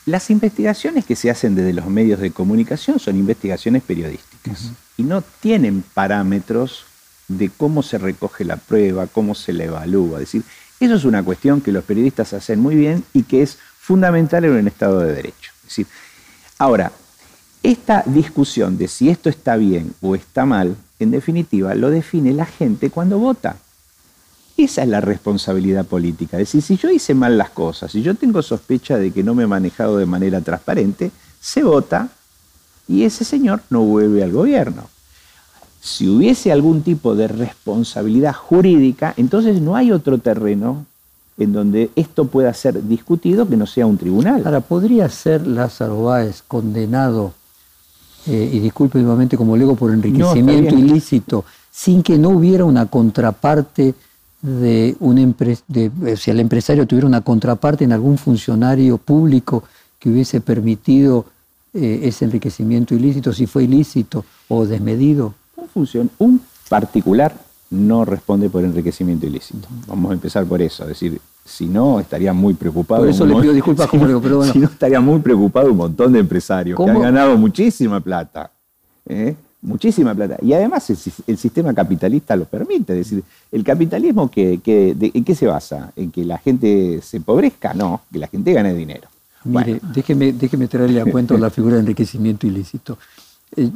[0.07, 5.23] las investigaciones que se hacen desde los medios de comunicación son investigaciones periodísticas y no
[5.23, 6.85] tienen parámetros
[7.29, 10.19] de cómo se recoge la prueba, cómo se la evalúa.
[10.19, 10.43] Es decir,
[10.81, 14.53] eso es una cuestión que los periodistas hacen muy bien y que es fundamental en
[14.53, 15.53] un Estado de Derecho.
[15.63, 15.87] Es decir,
[16.59, 16.93] ahora,
[17.65, 22.45] esta discusión de si esto está bien o está mal, en definitiva, lo define la
[22.45, 23.57] gente cuando vota.
[24.57, 26.39] Esa es la responsabilidad política.
[26.39, 29.35] Es decir, si yo hice mal las cosas, si yo tengo sospecha de que no
[29.35, 31.11] me he manejado de manera transparente,
[31.41, 32.11] se vota
[32.87, 34.89] y ese señor no vuelve al gobierno.
[35.81, 40.85] Si hubiese algún tipo de responsabilidad jurídica, entonces no hay otro terreno
[41.39, 44.43] en donde esto pueda ser discutido que no sea un tribunal.
[44.45, 47.33] Ahora, ¿podría ser Lázaro Báez condenado,
[48.27, 53.95] eh, y disculpe nuevamente como luego por enriquecimiento ilícito, sin que no hubiera una contraparte
[54.41, 55.35] de un
[55.69, 59.65] de, si el empresario tuviera una contraparte en algún funcionario público
[59.99, 61.27] que hubiese permitido
[61.73, 65.35] eh, ese enriquecimiento ilícito, si fue ilícito o desmedido?
[65.75, 67.35] Un, un particular
[67.71, 69.67] no responde por enriquecimiento ilícito.
[69.87, 70.85] Vamos a empezar por eso.
[70.85, 73.03] Es decir, si no, estaría muy preocupado.
[73.03, 74.53] Por eso le pido disculpas, como digo, pero bueno.
[74.53, 78.51] Si no, estaría muy preocupado un montón de empresarios que han ganado muchísima plata.
[79.07, 79.37] ¿eh?
[79.65, 80.37] muchísima plata.
[80.43, 82.93] Y además el, sistema capitalista lo permite.
[82.93, 85.93] Es decir, el capitalismo, que, ¿en qué se basa?
[85.97, 87.75] ¿En que la gente se empobrezca?
[87.75, 89.09] No, que la gente gane dinero.
[89.45, 92.99] Mire, déjeme, déjeme traerle a cuento la figura de enriquecimiento ilícito.
[93.57, 93.71] Eh,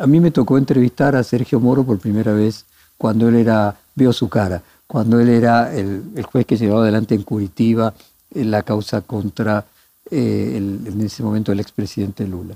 [0.00, 2.64] a mí me tocó entrevistar a Sergio Moro por primera vez
[2.96, 4.62] cuando él era, veo su cara,
[4.92, 7.94] cuando él era el, juez que llevaba adelante en Curitiba
[8.34, 9.64] en la causa contra,
[10.10, 12.54] eh, en ese momento, el expresidente Lula.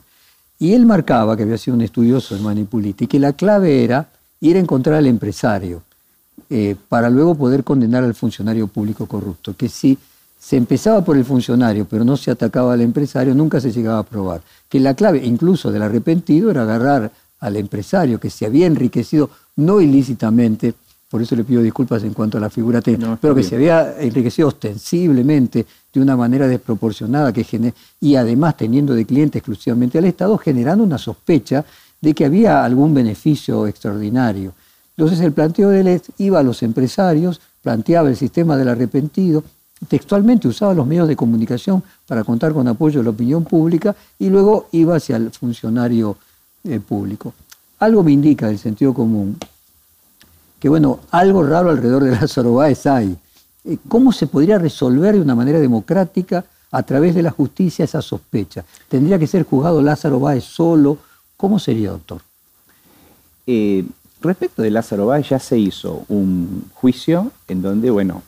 [0.58, 4.10] Y él marcaba, que había sido un estudioso de Manipulita, y que la clave era
[4.42, 5.82] ir a encontrar al empresario
[6.50, 9.56] eh, para luego poder condenar al funcionario público corrupto.
[9.56, 9.96] Que si
[10.38, 14.02] se empezaba por el funcionario, pero no se atacaba al empresario, nunca se llegaba a
[14.02, 14.42] probar.
[14.68, 17.10] Que la clave, incluso del arrepentido, era agarrar
[17.40, 20.74] al empresario que se había enriquecido no ilícitamente,
[21.08, 24.00] por eso le pido disculpas en cuanto a la figura técnica, pero que se había
[24.00, 30.36] enriquecido ostensiblemente de una manera desproporcionada que y además teniendo de cliente exclusivamente al Estado,
[30.36, 31.64] generando una sospecha
[32.00, 34.52] de que había algún beneficio extraordinario.
[34.96, 39.44] Entonces el planteo de él iba a los empresarios, planteaba el sistema del arrepentido,
[39.88, 44.28] textualmente usaba los medios de comunicación para contar con apoyo de la opinión pública y
[44.28, 46.16] luego iba hacia el funcionario
[46.64, 47.32] eh, público.
[47.78, 49.36] Algo me indica el sentido común
[50.66, 53.16] que, bueno, algo raro alrededor de Lázaro Báez hay.
[53.64, 58.02] Eh, ¿Cómo se podría resolver de una manera democrática a través de la justicia esa
[58.02, 58.64] sospecha?
[58.88, 60.98] ¿Tendría que ser juzgado Lázaro Báez solo?
[61.36, 62.20] ¿Cómo sería, doctor?
[63.46, 63.84] Eh,
[64.20, 68.24] respecto de Lázaro Báez ya se hizo un juicio en donde, bueno,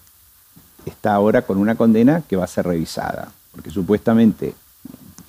[0.86, 4.55] está ahora con una condena que va a ser revisada, porque supuestamente,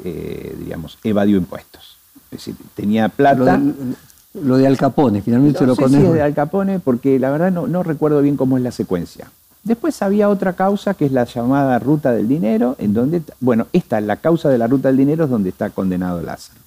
[0.03, 1.97] eh, digamos, evadió impuestos.
[2.30, 3.57] Es decir, tenía plata.
[3.57, 3.95] Lo
[4.34, 7.52] de, Al Capone, finalmente se lo sé Si es de Al Capone, porque la verdad
[7.52, 9.30] no, no recuerdo bien cómo es la secuencia.
[9.64, 14.00] Después había otra causa que es la llamada ruta del dinero, en donde, bueno, esta
[14.00, 16.60] es la causa de la ruta del dinero es donde está condenado Lázaro.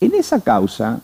[0.00, 1.00] En esa causa,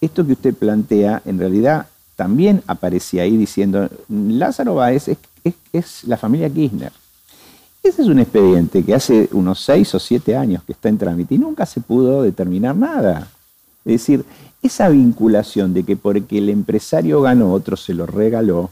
[0.00, 1.86] esto que usted plantea, en realidad
[2.16, 5.18] también aparecía ahí diciendo, Lázaro Báez es,
[5.72, 6.92] es, la familia Kirchner.
[7.82, 11.34] Ese es un expediente que hace unos seis o siete años que está en trámite
[11.34, 13.28] y nunca se pudo determinar nada.
[13.84, 14.24] Es decir,
[14.62, 18.70] esa vinculación de que porque el empresario ganó, otro se lo regaló,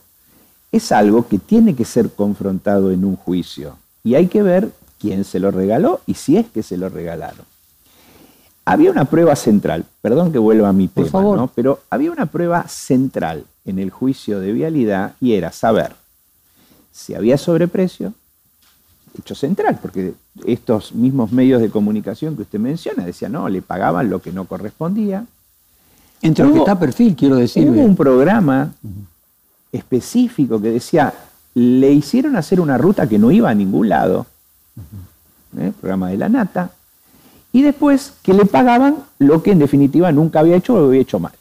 [0.73, 3.77] es algo que tiene que ser confrontado en un juicio.
[4.05, 4.71] Y hay que ver
[5.01, 7.45] quién se lo regaló y si es que se lo regalaron.
[8.65, 11.51] Había una prueba central, perdón que vuelva a mi tema, ¿no?
[11.55, 15.95] pero había una prueba central en el juicio de vialidad y era saber
[16.93, 18.13] si había sobreprecio,
[19.19, 20.15] hecho central, porque
[20.47, 24.45] estos mismos medios de comunicación que usted menciona decían, no, le pagaban lo que no
[24.45, 25.27] correspondía.
[26.23, 27.69] Entre los que está perfil, quiero decir.
[27.69, 28.73] Hubo un programa
[29.73, 31.15] específico que decía,
[31.55, 34.27] le hicieron hacer una ruta que no iba a ningún lado,
[35.59, 35.73] ¿eh?
[35.81, 36.73] programa de la nata,
[37.53, 41.19] y después que le pagaban lo que en definitiva nunca había hecho o había hecho
[41.19, 41.33] mal.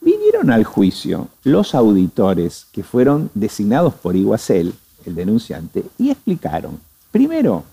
[0.00, 4.74] vinieron al juicio los auditores que fueron designados por Iguacel,
[5.06, 6.78] el denunciante, y explicaron,
[7.10, 7.64] primero,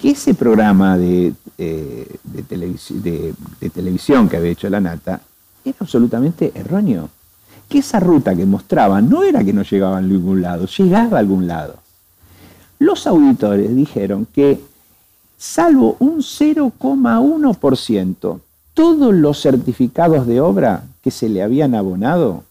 [0.00, 5.20] que ese programa de, eh, de televisión que había hecho la nata
[5.64, 7.10] era absolutamente erróneo
[7.70, 11.20] que esa ruta que mostraban no era que no llegaba a ningún lado, llegaba a
[11.20, 11.76] algún lado.
[12.80, 14.60] Los auditores dijeron que,
[15.38, 18.40] salvo un 0,1%,
[18.74, 22.42] todos los certificados de obra que se le habían abonado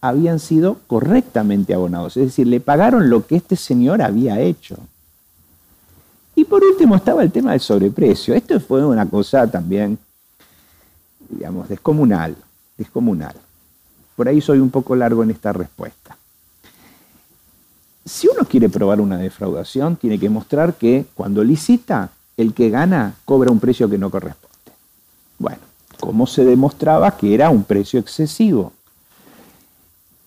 [0.00, 4.78] habían sido correctamente abonados, es decir, le pagaron lo que este señor había hecho.
[6.40, 8.32] Y por último estaba el tema del sobreprecio.
[8.32, 9.98] Esto fue una cosa también,
[11.28, 12.34] digamos, descomunal,
[12.78, 13.34] descomunal.
[14.16, 16.16] Por ahí soy un poco largo en esta respuesta.
[18.06, 23.16] Si uno quiere probar una defraudación, tiene que mostrar que cuando licita, el que gana
[23.26, 24.72] cobra un precio que no corresponde.
[25.38, 25.60] Bueno,
[26.00, 28.72] ¿cómo se demostraba que era un precio excesivo?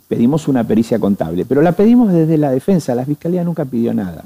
[0.07, 4.26] Pedimos una pericia contable, pero la pedimos desde la defensa, la fiscalía nunca pidió nada.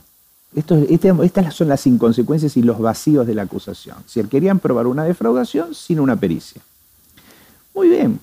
[0.58, 0.92] Este,
[1.24, 3.98] estas son las inconsecuencias y los vacíos de la acusación.
[4.08, 6.64] Si querían probar una defraudación sin una pericia.
[7.76, 8.20] Muy bien,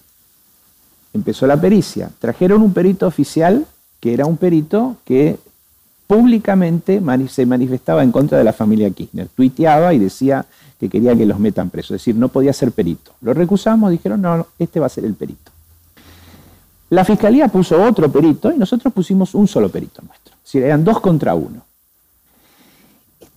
[1.12, 2.10] empezó la pericia.
[2.18, 3.64] Trajeron un perito oficial
[4.00, 5.38] que era un perito que
[6.08, 9.28] públicamente se manifestaba en contra de la familia Kirchner.
[9.28, 10.44] Tuiteaba y decía
[10.80, 11.92] que quería que los metan presos.
[11.92, 13.12] Es decir, no podía ser perito.
[13.20, 15.52] Lo recusamos, dijeron, no, este va a ser el perito.
[16.90, 20.34] La fiscalía puso otro perito y nosotros pusimos un solo perito nuestro.
[20.34, 21.62] Es decir, eran dos contra uno.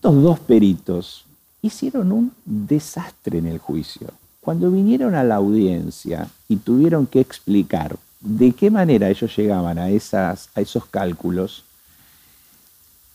[0.07, 1.25] Estos dos peritos
[1.61, 4.07] hicieron un desastre en el juicio.
[4.39, 9.89] Cuando vinieron a la audiencia y tuvieron que explicar de qué manera ellos llegaban a,
[9.89, 11.65] esas, a esos cálculos,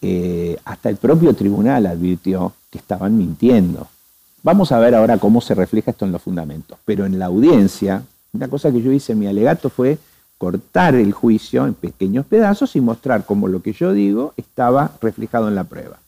[0.03, 3.89] eh, hasta el propio tribunal advirtió que estaban mintiendo.
[4.43, 6.77] Vamos a ver ahora cómo se refleja esto en los fundamentos.
[6.85, 8.03] Pero en la audiencia,
[8.35, 9.97] una cosa que yo hice en mi alegato fue
[10.37, 15.49] cortar el juicio en pequeños pedazos y mostrar cómo lo que yo digo estaba reflejado
[15.49, 16.02] en la prueba.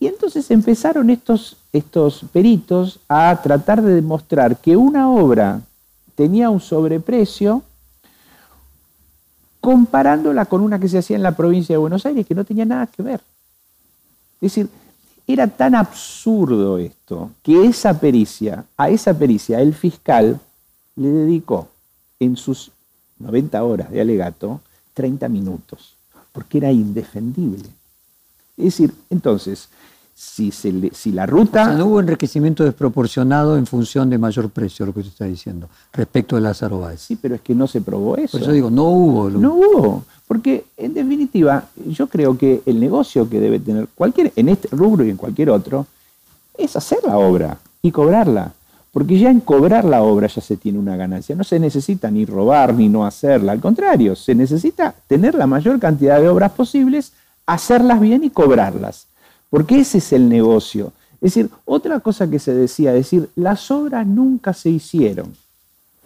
[0.00, 5.60] Y entonces empezaron estos, estos peritos a tratar de demostrar que una obra
[6.14, 7.62] tenía un sobreprecio
[9.60, 12.66] comparándola con una que se hacía en la provincia de Buenos Aires que no tenía
[12.66, 13.20] nada que ver.
[14.40, 14.68] Es decir,
[15.26, 20.38] era tan absurdo esto que esa pericia, a esa pericia el fiscal
[20.96, 21.68] le dedicó
[22.20, 22.70] en sus
[23.18, 24.60] 90 horas de alegato
[24.92, 25.96] 30 minutos,
[26.32, 27.68] porque era indefendible.
[28.56, 29.68] Es decir, entonces,
[30.14, 31.74] si, si la ruta...
[31.74, 36.36] no hubo enriquecimiento desproporcionado en función de mayor precio, lo que usted está diciendo, respecto
[36.36, 37.00] de Lázaro Báez.
[37.00, 38.32] Sí, pero es que no se probó eso.
[38.32, 39.30] Por eso digo, no hubo.
[39.30, 44.48] No hubo, porque en definitiva yo creo que el negocio que debe tener cualquier, en
[44.48, 45.86] este rubro y en cualquier otro,
[46.56, 48.52] es hacer la obra y cobrarla.
[48.92, 51.34] Porque ya en cobrar la obra ya se tiene una ganancia.
[51.34, 53.50] No se necesita ni robar ni no hacerla.
[53.50, 57.12] Al contrario, se necesita tener la mayor cantidad de obras posibles,
[57.46, 59.06] hacerlas bien y cobrarlas
[59.54, 60.92] porque ese es el negocio.
[61.20, 65.32] Es decir, otra cosa que se decía, es decir, las obras nunca se hicieron.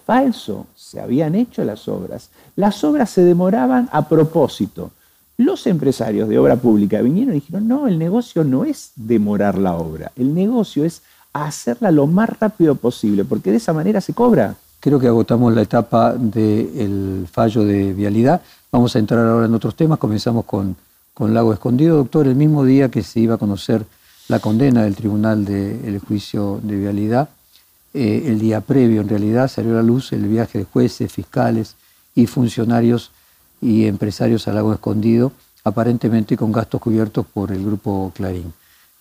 [0.05, 2.29] Falso, se habían hecho las obras.
[2.57, 4.91] Las obras se demoraban a propósito.
[5.39, 9.77] Los empresarios de obra pública vinieron y dijeron, no, el negocio no es demorar la
[9.77, 11.01] obra, el negocio es
[11.33, 14.57] hacerla lo más rápido posible, porque de esa manera se cobra.
[14.79, 18.43] Creo que agotamos la etapa del fallo de vialidad.
[18.71, 19.99] Vamos a entrar ahora en otros temas.
[19.99, 20.77] Comenzamos con
[21.19, 23.85] con Lago Escondido, doctor, el mismo día que se iba a conocer
[24.29, 27.29] la condena del Tribunal del Juicio de Vialidad,
[27.93, 31.75] eh, el día previo en realidad salió a la luz el viaje de jueces, fiscales
[32.15, 33.11] y funcionarios
[33.61, 35.33] y empresarios a Lago Escondido,
[35.65, 38.55] aparentemente con gastos cubiertos por el grupo Clarín.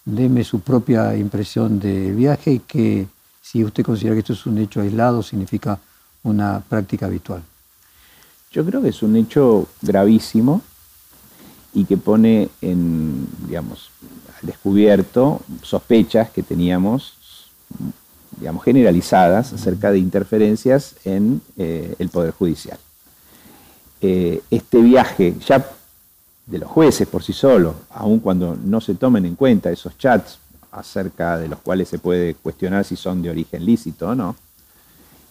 [0.04, 3.06] Deme su propia impresión del viaje y que
[3.44, 5.78] si usted considera que esto es un hecho aislado, significa
[6.24, 7.44] una práctica habitual.
[8.52, 10.64] Yo creo que es un hecho gravísimo
[11.74, 13.92] y que pone en, digamos,
[14.40, 17.14] al descubierto sospechas que teníamos,
[18.40, 22.80] digamos, generalizadas acerca de interferencias en eh, el Poder Judicial.
[24.02, 25.66] Eh, este viaje, ya
[26.46, 30.40] de los jueces por sí solos, aun cuando no se tomen en cuenta esos chats
[30.72, 34.36] acerca de los cuales se puede cuestionar si son de origen lícito o no,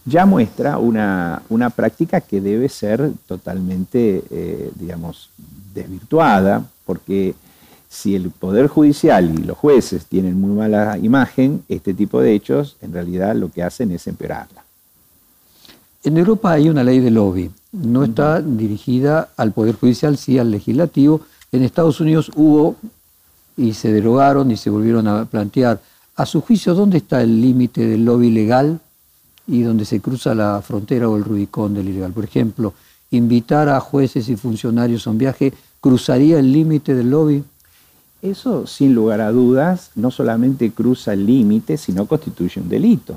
[0.07, 1.41] ya muestra una,
[1.75, 5.29] práctica que debe ser totalmente, eh, digamos,
[5.73, 7.35] desvirtuada, porque
[7.89, 12.77] si el Poder Judicial y los jueces tienen muy mala imagen, este tipo de hechos
[12.81, 14.63] en realidad lo que hacen es empeorarla.
[16.03, 20.51] En Europa hay una ley de lobby, no está dirigida al Poder Judicial, sí al
[20.51, 21.21] legislativo.
[21.51, 22.77] En Estados Unidos hubo
[23.57, 25.81] y se derogaron y se volvieron a plantear.
[26.15, 28.79] A su juicio, ¿dónde está el límite del lobby legal
[29.47, 32.11] y donde se cruza la frontera o el Rubicón del ilegal?
[32.11, 32.73] Por ejemplo,
[33.11, 37.43] invitar a jueces y funcionarios a un viaje cruzaría el límite del lobby?
[38.21, 43.15] Eso, sin lugar a dudas, no solamente cruza el límite, sino constituye un delito.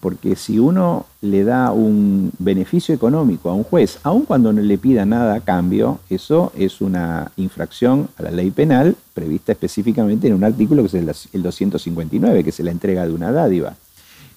[0.00, 4.78] Porque si uno le da un beneficio económico a un juez, aun cuando no le
[4.78, 10.34] pida nada a cambio, eso es una infracción a la ley penal prevista específicamente en
[10.34, 13.76] un artículo que es el 259, que se la entrega de una dádiva.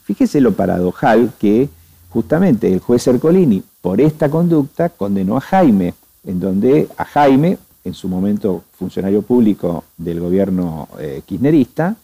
[0.08, 1.68] Fíjese lo paradojal que
[2.10, 7.94] justamente el juez Ercolini, por esta conducta, condenó a Jaime, en donde a Jaime en
[7.94, 11.98] su momento funcionario público del gobierno eh, kirchnerista,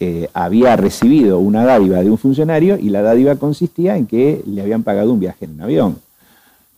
[0.00, 4.60] eh, había recibido una dádiva de un funcionario y la dádiva consistía en que le
[4.60, 5.98] habían pagado un viaje en un avión.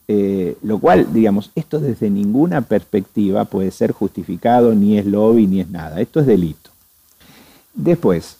[0.08, 5.60] Eh, lo cual, digamos, esto desde ninguna perspectiva puede ser justificado, ni es lobby, ni
[5.62, 6.02] es nada.
[6.02, 6.68] Esto es delito.
[7.72, 8.36] Después,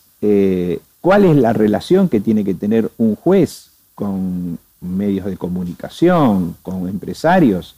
[1.01, 6.89] ¿cuál es la relación que tiene que tener un juez con medios de comunicación, con
[6.89, 7.77] empresarios?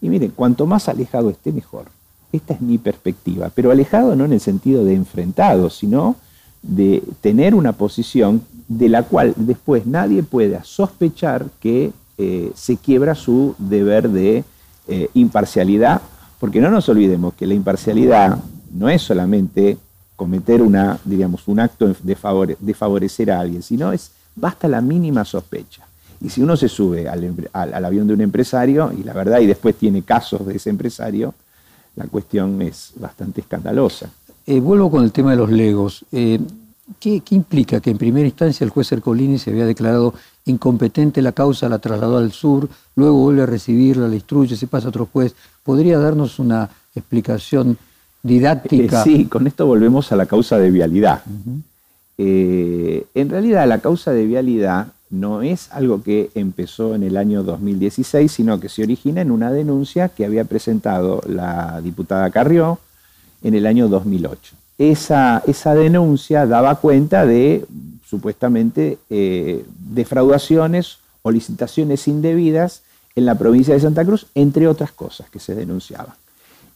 [0.00, 1.86] Y mire, cuanto más alejado esté, mejor.
[2.32, 6.16] Esta es mi perspectiva, pero alejado no en el sentido de enfrentado, sino
[6.62, 13.14] de tener una posición de la cual después nadie pueda sospechar que eh, se quiebra
[13.14, 14.44] su deber de
[14.86, 16.02] eh, imparcialidad,
[16.38, 18.38] porque no nos olvidemos que la imparcialidad
[18.72, 19.76] no es solamente
[20.20, 25.86] cometer una, diríamos, un acto de, favorecer a alguien, sino es basta la mínima sospecha.
[26.20, 29.76] Y si uno se sube al, avión de un empresario, y la verdad, y después
[29.76, 31.32] tiene casos de ese empresario,
[31.96, 34.10] la cuestión es bastante escandalosa.
[34.44, 36.04] Eh, vuelvo con el tema de los legos.
[36.12, 36.38] Eh,
[36.98, 40.12] ¿qué, implica que en primera instancia el juez Ercolini se había declarado
[40.44, 44.88] incompetente la causa, la trasladó al sur, luego vuelve a recibirla, la instruye, se pasa
[44.88, 45.34] a otro juez?
[45.62, 47.78] ¿Podría darnos una explicación
[48.22, 49.00] didáctica?
[49.00, 51.22] Eh, sí, con esto volvemos a la causa de vialidad.
[52.18, 58.30] en realidad la causa de vialidad no es algo que empezó en el año 2016,
[58.30, 62.78] sino que se origina en una denuncia que había presentado la diputada Carrió
[63.42, 64.54] en el año 2008.
[64.78, 67.66] Esa, esa denuncia daba cuenta de
[68.06, 72.82] supuestamente eh, defraudaciones o licitaciones indebidas
[73.16, 76.14] en la provincia de Santa Cruz, entre otras cosas que se denunciaban.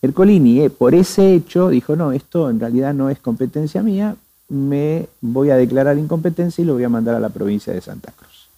[0.04, 4.16] Ercolini, eh, por ese hecho, dijo, no, esto en realidad no es competencia mía,
[4.50, 8.12] me voy a declarar incompetencia y lo voy a mandar a la provincia de Santa
[8.12, 8.48] Cruz.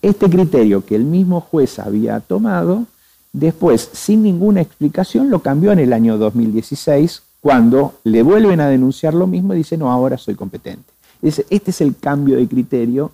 [0.00, 2.86] Este criterio que el mismo juez había tomado,
[3.34, 9.12] después, sin ninguna explicación, lo cambió en el año 2016, cuando le vuelven a denunciar
[9.12, 10.90] lo mismo y dice, no, ahora soy competente.
[11.20, 13.12] este es el cambio de criterio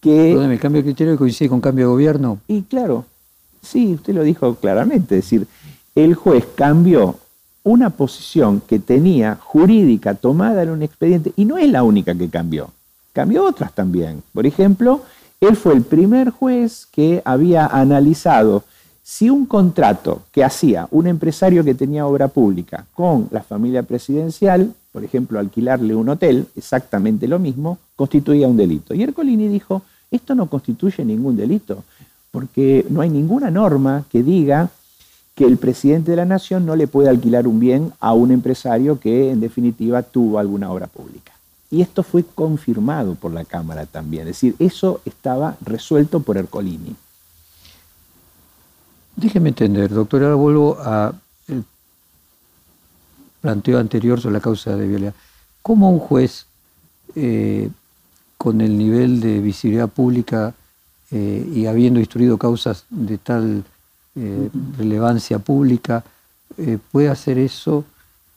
[0.00, 0.32] que...
[0.32, 2.38] ¿el cambio de criterio coincide con cambio de gobierno?
[2.48, 3.04] Y claro,
[3.62, 5.46] sí, usted lo dijo claramente, es decir,
[5.94, 7.16] el juez cambió
[7.62, 12.28] una posición que tenía jurídica tomada en un expediente, y no es la única que
[12.28, 12.70] cambió,
[13.12, 14.22] cambió otras también.
[14.32, 15.02] Por ejemplo,
[15.40, 18.64] él fue el primer juez que había analizado
[19.02, 24.72] si un contrato que hacía un empresario que tenía obra pública con la familia presidencial,
[24.92, 28.94] por ejemplo, alquilarle un hotel, exactamente lo mismo, constituía un delito.
[28.94, 31.82] Y Ercolini dijo, esto no constituye ningún delito,
[32.30, 34.70] porque no hay ninguna norma que diga
[35.34, 39.00] que el presidente de la nación no le puede alquilar un bien a un empresario
[39.00, 41.32] que en definitiva tuvo alguna obra pública.
[41.70, 46.96] Y esto fue confirmado por la Cámara también, es decir, eso estaba resuelto por Ercolini.
[49.16, 51.14] Déjeme entender, doctor, vuelvo al
[53.40, 55.20] planteo anterior sobre la causa de violencia.
[55.62, 56.46] ¿Cómo un juez
[57.14, 57.70] eh,
[58.36, 60.54] con el nivel de visibilidad pública
[61.10, 63.64] eh, y habiendo instruido causas de tal
[64.16, 66.04] eh, relevancia pública,
[66.58, 67.84] eh, puede hacer eso,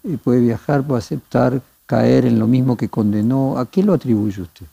[0.03, 3.57] eh, puede viajar, puede aceptar caer en lo mismo que condenó.
[3.57, 4.65] ¿A qué lo atribuye usted?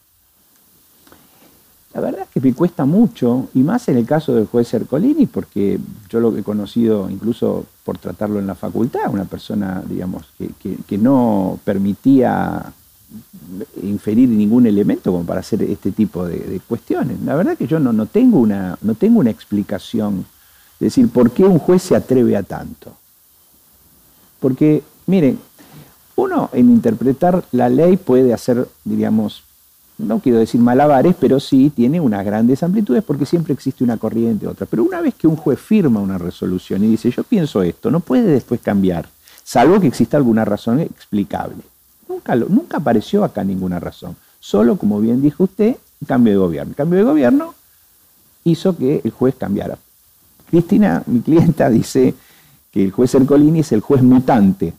[1.95, 5.27] La verdad es que me cuesta mucho, y más en el caso del juez Ercolini,
[5.27, 10.99] porque yo lo he conocido incluso por tratarlo en la facultad, una persona, digamos, que,
[10.99, 12.73] no permitía
[13.83, 17.21] inferir ningún elemento como para hacer este tipo de, cuestiones.
[17.23, 20.25] La verdad que yo no, tengo una, no tengo una explicación
[20.81, 22.95] es decir, ¿por qué un juez se atreve a tanto?
[24.41, 25.39] Porque, miren,
[26.17, 29.43] uno en interpretar la ley puede hacer, diríamos,
[29.99, 34.47] no quiero decir malabares, pero sí tiene unas grandes amplitudes porque siempre existe una corriente
[34.47, 34.67] otra.
[34.67, 38.01] Pero una vez que un juez firma una resolución y dice, yo pienso esto, no
[38.01, 39.09] puede después cambiar,
[39.45, 41.59] salvo que exista alguna razón explicable.
[42.09, 44.17] Nunca, nunca apareció acá ninguna razón.
[44.41, 45.77] Solo, como bien dijo usted,
[46.07, 46.71] cambio de gobierno.
[46.71, 47.55] El cambio de gobierno
[48.45, 49.79] hizo que el juez cambiara.
[50.51, 52.15] Cristina, mi clienta, dice
[52.71, 54.73] que el juez Ercolini es el juez mutante,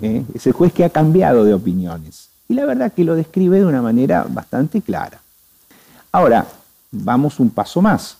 [0.00, 0.24] ¿eh?
[0.34, 2.28] es el juez que ha cambiado de opiniones.
[2.48, 5.20] Y la verdad que lo describe de una manera bastante clara.
[6.12, 6.46] Ahora,
[6.92, 8.18] vamos un paso más.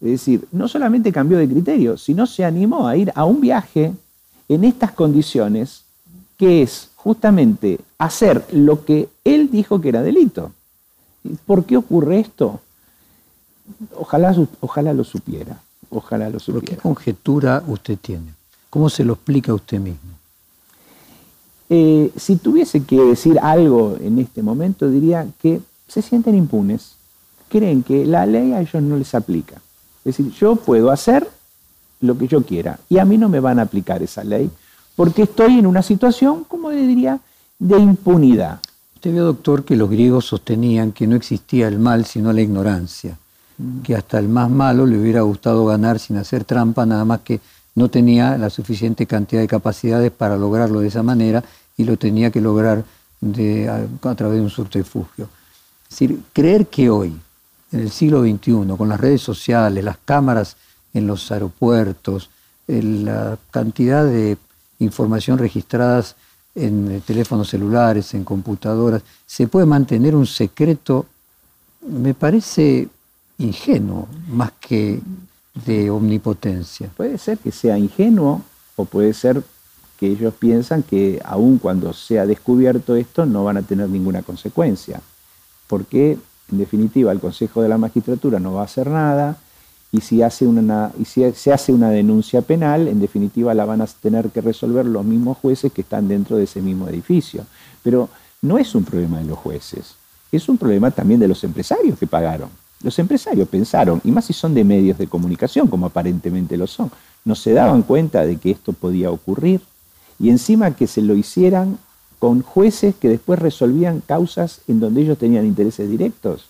[0.00, 3.92] Es decir, no solamente cambió de criterio, sino se animó a ir a un viaje
[4.48, 5.84] en estas condiciones,
[6.36, 10.52] que es justamente hacer lo que él dijo que era delito.
[11.46, 12.60] ¿Por qué ocurre esto?
[13.96, 15.60] Ojalá, ojalá lo supiera.
[15.94, 16.66] Ojalá lo supiera.
[16.66, 18.32] ¿Qué conjetura usted tiene?
[18.70, 20.10] ¿Cómo se lo explica usted mismo?
[21.68, 26.96] Eh, si tuviese que decir algo en este momento, diría que se sienten impunes.
[27.48, 29.56] Creen que la ley a ellos no les aplica.
[30.04, 31.28] Es decir, yo puedo hacer
[32.00, 32.78] lo que yo quiera.
[32.88, 34.50] Y a mí no me van a aplicar esa ley
[34.96, 37.20] porque estoy en una situación, como le diría,
[37.58, 38.60] de impunidad.
[38.94, 43.18] Usted vio, doctor, que los griegos sostenían que no existía el mal sino la ignorancia.
[43.82, 47.40] Que hasta el más malo le hubiera gustado ganar sin hacer trampa, nada más que
[47.74, 51.42] no tenía la suficiente cantidad de capacidades para lograrlo de esa manera
[51.76, 52.84] y lo tenía que lograr
[53.22, 55.28] a, través de un subterfugio.
[55.84, 57.14] Es decir, creer que hoy,
[57.70, 60.56] en el siglo XXI, con las redes sociales, las cámaras
[60.92, 62.30] en los aeropuertos,
[62.66, 64.36] la cantidad de
[64.78, 66.16] información registradas
[66.54, 71.06] en eh, teléfonos celulares, en computadoras, se puede mantener un secreto,
[71.86, 72.88] me parece
[73.38, 75.00] ingenuo, más que
[75.66, 76.88] de omnipotencia.
[76.96, 78.42] Puede ser que sea ingenuo
[78.76, 79.42] o puede ser
[79.98, 85.00] que ellos piensan que aun cuando sea descubierto esto no van a tener ninguna consecuencia,
[85.68, 86.18] porque
[86.50, 89.36] en definitiva el Consejo de la Magistratura no va a hacer nada
[89.92, 93.82] y si, hace una, y si se hace una denuncia penal, en definitiva la van
[93.82, 97.44] a tener que resolver los mismos jueces que están dentro de ese mismo edificio.
[97.82, 98.08] Pero
[98.40, 99.94] no es un problema de los jueces,
[100.32, 102.48] es un problema también de los empresarios que pagaron.
[102.82, 106.90] Los empresarios pensaron, y más si son de medios de comunicación, como aparentemente lo son,
[107.24, 109.60] no se daban cuenta de que esto podía ocurrir
[110.18, 111.78] y encima que se lo hicieran
[112.18, 116.46] con jueces que después resolvían causas en donde ellos tenían intereses directos.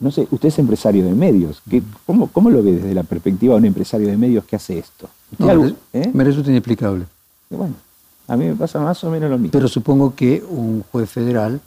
[0.00, 1.62] No sé, usted es empresario de medios.
[2.06, 5.08] cómo, cómo, lo ve desde la perspectiva de un empresario de medios que hace esto?
[5.92, 6.10] ¿eh?
[6.12, 7.06] Me resulta inexplicable.
[7.50, 7.74] bueno,
[8.28, 9.52] a mí me pasa más o menos lo mismo.
[9.52, 11.60] Pero supongo que un juez federal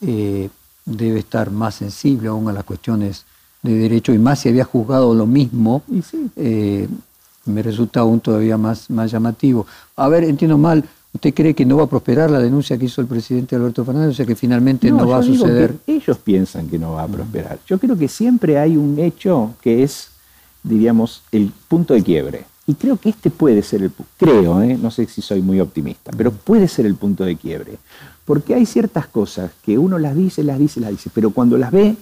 [0.00, 0.48] eh,
[0.84, 3.24] debe estar más sensible aún a las cuestiones
[3.62, 5.82] de derecho y más si había juzgado lo mismo,
[6.36, 6.86] eh,
[7.46, 9.66] me resulta aún todavía más, más llamativo.
[9.96, 13.00] A ver, entiendo mal, ¿usted cree que no va a prosperar la denuncia que hizo
[13.00, 14.10] el presidente Alberto Fernández?
[14.10, 15.76] O sea, que finalmente no, va a suceder.
[15.86, 17.58] ellos piensan que no va a prosperar.
[17.66, 20.08] Yo creo que siempre hay un hecho que es,
[20.62, 22.44] diríamos, el punto de quiebre.
[22.66, 24.78] Y creo que este puede ser el creo, ¿eh?
[24.80, 27.76] no sé si soy muy optimista, pero puede ser el punto de quiebre.
[28.24, 31.70] Porque hay ciertas cosas que uno las dice, las dice, las dice, pero cuando las
[31.70, 31.96] ve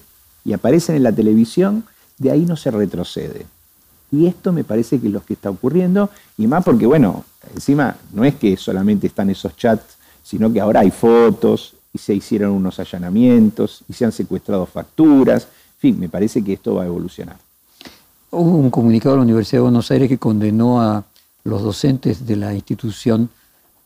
[0.44, 1.84] y aparecen en la televisión,
[2.18, 3.46] de ahí no se retrocede.
[4.10, 7.96] Y esto me parece que es lo que está ocurriendo, y más porque, bueno, encima
[8.12, 12.52] no es que solamente están esos chats, sino que ahora hay fotos, y se hicieron
[12.52, 16.86] unos allanamientos, y se han secuestrado facturas, en fin, me parece que esto va a
[16.86, 17.36] evolucionar.
[18.30, 21.04] Hubo un comunicado de la Universidad de Buenos Aires que condenó a
[21.44, 23.28] los docentes de la institución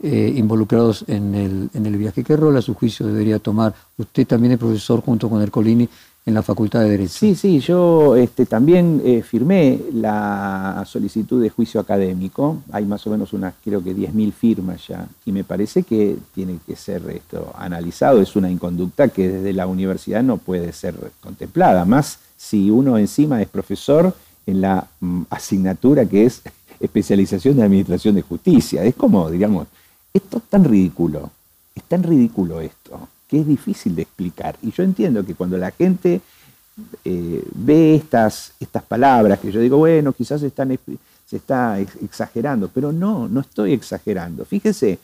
[0.02, 2.22] eh, involucrados en el, en el viaje.
[2.22, 3.74] ¿Qué rol a su juicio debería tomar?
[3.96, 5.88] Usted también es profesor junto con Ercolini
[6.26, 7.14] en la Facultad de Derecho.
[7.18, 12.62] Sí, sí, yo este, también eh, firmé la solicitud de juicio académico.
[12.72, 15.06] Hay más o menos unas, creo que 10.000 firmas ya.
[15.24, 18.20] Y me parece que tiene que ser esto analizado.
[18.20, 21.84] Es una inconducta que desde la universidad no puede ser contemplada.
[21.84, 24.12] Más si uno encima es profesor
[24.46, 26.42] en la mm, asignatura que es
[26.80, 28.84] especialización de administración de justicia.
[28.84, 29.68] Es como, digamos,
[30.16, 31.30] esto es tan ridículo,
[31.74, 34.56] es tan ridículo esto, que es difícil de explicar.
[34.62, 36.20] Y yo entiendo que cuando la gente
[37.04, 43.28] eh, ve estas, estas palabras, que yo digo, bueno, quizás se está exagerando, pero no,
[43.28, 44.44] no estoy exagerando.
[44.44, 44.98] Fíjese,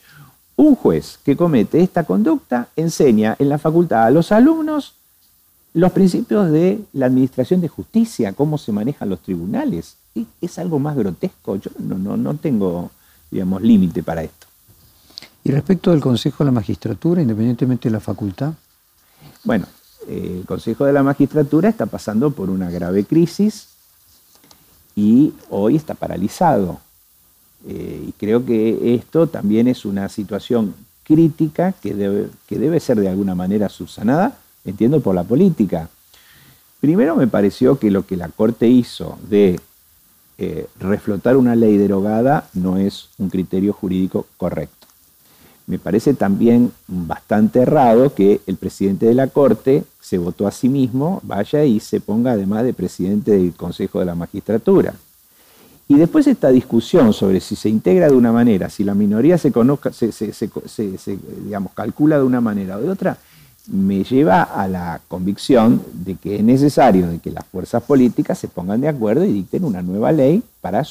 [0.56, 4.94] un juez que comete esta conducta enseña en la facultad a los alumnos
[5.74, 9.96] los principios de la administración de justicia, cómo se manejan los tribunales.
[10.40, 11.56] Es algo más grotesco.
[11.56, 12.90] Yo no, no, no tengo,
[13.30, 14.41] digamos, límite para esto.
[15.44, 18.52] Y respecto del Consejo de la Magistratura, independientemente de la facultad.
[19.44, 19.66] Bueno,
[20.08, 23.68] el Consejo de la Magistratura está pasando por una grave crisis
[24.94, 26.80] y hoy está paralizado.
[27.66, 30.74] Eh, y creo que esto también es una situación
[31.04, 35.88] crítica que debe, que debe ser de alguna manera subsanada, entiendo, por la política.
[36.80, 39.60] Primero me pareció que lo que la Corte hizo de
[40.38, 44.81] eh, reflotar una ley derogada no es un criterio jurídico correcto.
[45.66, 50.68] Me parece también bastante errado que el presidente de la Corte se votó a sí
[50.68, 54.94] mismo, vaya y se ponga además de presidente del Consejo de la Magistratura.
[55.88, 59.52] Y después esta discusión sobre si se integra de una manera, si la minoría se,
[59.52, 60.10] conozca, se,
[61.44, 63.18] digamos, calcula de una manera o de otra,
[63.68, 68.48] me lleva a la convicción de que es necesario de que las fuerzas políticas se
[68.48, 70.82] pongan de acuerdo y dicten una nueva ley para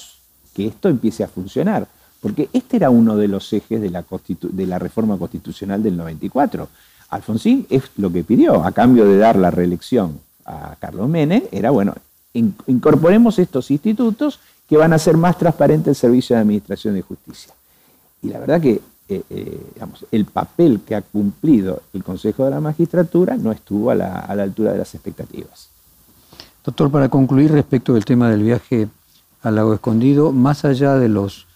[0.53, 1.87] que esto empiece a funcionar.
[2.21, 6.69] Porque este era uno de los ejes de la, reforma constitucional del 94.
[7.09, 11.71] Alfonsín es lo que pidió, a cambio de dar la reelección a Carlos Menem, era,
[11.71, 11.93] bueno,
[12.33, 17.53] incorporemos estos institutos que van a hacer más transparente el servicio de administración de justicia.
[18.21, 19.59] Y la verdad que eh, eh,
[20.11, 24.71] el papel que ha cumplido el Consejo de la Magistratura no estuvo a la altura
[24.71, 25.71] de las expectativas.
[26.63, 28.87] Doctor, para concluir respecto del tema del viaje
[29.41, 31.47] al lago escondido, más allá de los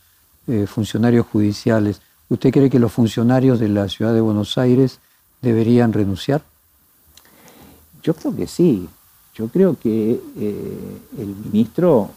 [0.47, 4.99] eh, funcionarios judiciales, ¿usted cree que los funcionarios de la ciudad de Buenos Aires
[5.41, 6.43] deberían renunciar?
[8.03, 8.87] Yo creo que sí.
[9.33, 12.11] Yo creo que eh, el ministro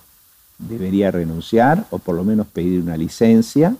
[0.58, 3.76] debería renunciar o por lo menos pedir una licencia.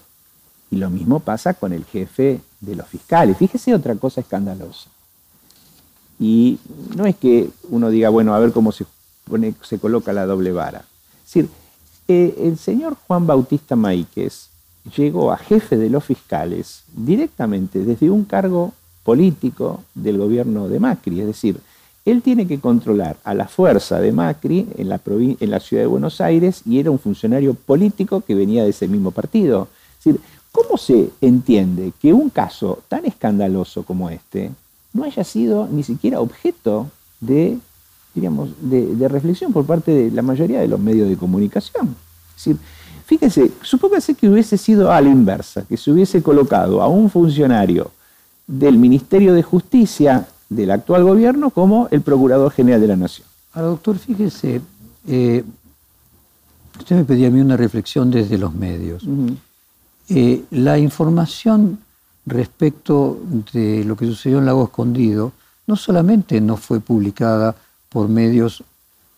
[0.71, 3.37] Y lo mismo pasa con el jefe de los fiscales.
[3.37, 4.91] Fíjese otra cosa escandalosa.
[6.19, 6.59] Y
[6.97, 8.87] no es que uno diga, bueno, a ver cómo se,
[9.63, 10.85] se coloca la doble vara.
[11.25, 11.49] Es decir,
[12.09, 14.49] el señor Juan Bautista Maíquez
[14.97, 21.21] llegó a jefe de los fiscales directamente desde un cargo político del gobierno de Macri.
[21.21, 21.61] Es decir,
[22.05, 26.63] él tiene que controlar a la fuerza de Macri en la, ciudad de Buenos Aires
[26.65, 29.69] y era un funcionario político que venía de ese mismo partido.
[30.53, 34.51] ¿cómo se entiende que un caso tan escandaloso como este
[34.95, 36.91] no haya sido ni siquiera objeto
[37.21, 37.59] de,
[38.15, 41.95] digamos, de, reflexión por parte de la mayoría de los medios de comunicación?
[42.37, 42.57] Es decir,
[43.07, 47.91] fíjense, supóngase que hubiese sido a la inversa, que se hubiese colocado a un funcionario
[48.47, 53.27] del Ministerio de Justicia del actual gobierno como el Procurador General de la Nación.
[53.53, 54.61] Ahora, doctor, fíjese,
[55.07, 55.45] eh,
[56.79, 59.05] usted me pedía a mí una reflexión desde los medios.
[60.09, 61.79] Eh, la información
[62.25, 63.19] respecto
[63.53, 65.33] de lo que sucedió en Lago Escondido
[65.67, 67.55] no solamente no fue publicada
[67.89, 68.63] por medios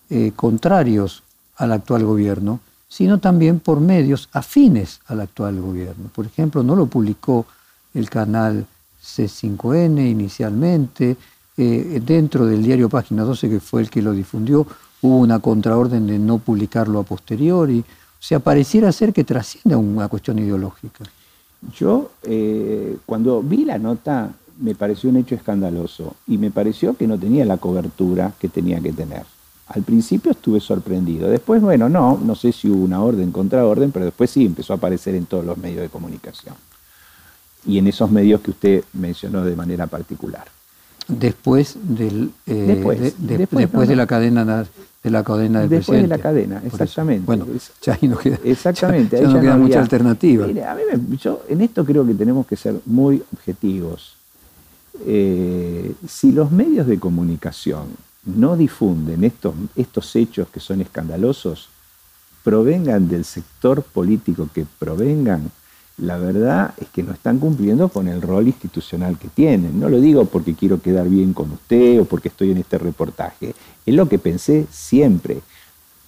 [0.08, 1.22] eh, contrarios
[1.56, 6.10] al actual gobierno, sino también por medios afines al actual gobierno.
[6.14, 7.46] Por ejemplo, no lo publicó
[7.94, 8.66] el canal
[9.02, 11.16] C5N inicialmente,
[11.56, 14.66] eh, dentro del diario Página 12, que fue el que lo difundió,
[15.02, 17.80] hubo una contraorden de no publicarlo a posteriori.
[17.80, 21.04] O sea, pareciera ser que trasciende una cuestión ideológica.
[21.76, 27.06] Yo, eh, cuando vi la nota, me pareció un hecho escandaloso y me pareció que
[27.06, 29.24] no tenía la cobertura que tenía que tener.
[29.68, 31.28] Al principio estuve sorprendido.
[31.28, 34.72] Después, bueno, no, no sé si hubo una orden contra orden, pero después sí empezó
[34.72, 36.54] a aparecer en todos los medios de comunicación
[37.66, 40.44] y en esos medios que usted mencionó de manera particular.
[41.08, 44.64] Después del eh, después, de, después, de la cadena
[45.02, 47.26] de la cadena del después de la cadena, exactamente.
[47.26, 47.46] Bueno,
[47.82, 50.44] ya no queda, exactamente, ya, no queda mucha alternativa.
[50.44, 54.19] a mí yo en esto creo que tenemos que ser muy objetivos.
[55.06, 57.88] Eh, si los medios de comunicación
[58.24, 61.68] no difunden estos, estos hechos que son escandalosos,
[62.42, 65.50] provengan del sector político que provengan,
[65.98, 69.78] la verdad es que no están cumpliendo con el rol institucional que tienen.
[69.78, 73.54] No lo digo porque quiero quedar bien con usted o porque estoy en este reportaje.
[73.84, 75.40] Es lo que pensé siempre.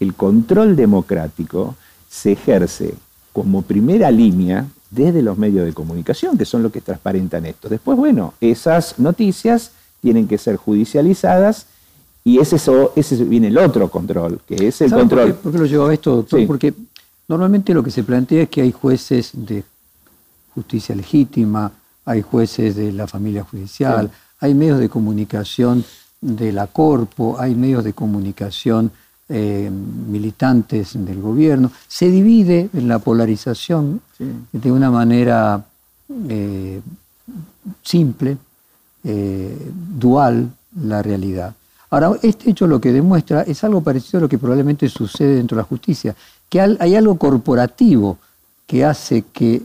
[0.01, 1.77] El control democrático
[2.09, 2.95] se ejerce
[3.33, 7.69] como primera línea desde los medios de comunicación, que son los que transparentan esto.
[7.69, 11.67] Después, bueno, esas noticias tienen que ser judicializadas
[12.25, 12.57] y ese,
[12.95, 15.35] ese viene el otro control, que es el control.
[15.35, 16.47] Por qué, lo llevo a esto, doctor?
[16.47, 16.75] Porque
[17.27, 19.65] normalmente lo que se plantea es que hay jueces de
[20.55, 21.73] justicia legítima,
[22.05, 25.85] hay jueces de la familia judicial, hay medios de comunicación
[26.21, 28.93] de la Corpo, hay medios de comunicación
[29.35, 31.73] eh, militantes del gobierno.
[31.89, 34.03] Se divide en la polarización
[34.53, 35.65] de una manera
[36.29, 36.83] eh,
[37.83, 38.37] simple,
[39.05, 39.57] eh,
[39.99, 40.51] dual,
[40.83, 41.55] la realidad.
[41.89, 45.57] Ahora, este hecho lo que demuestra es algo parecido a lo que probablemente sucede dentro
[45.57, 46.15] de la justicia,
[46.51, 48.19] que hay algo corporativo
[48.67, 49.63] que hace que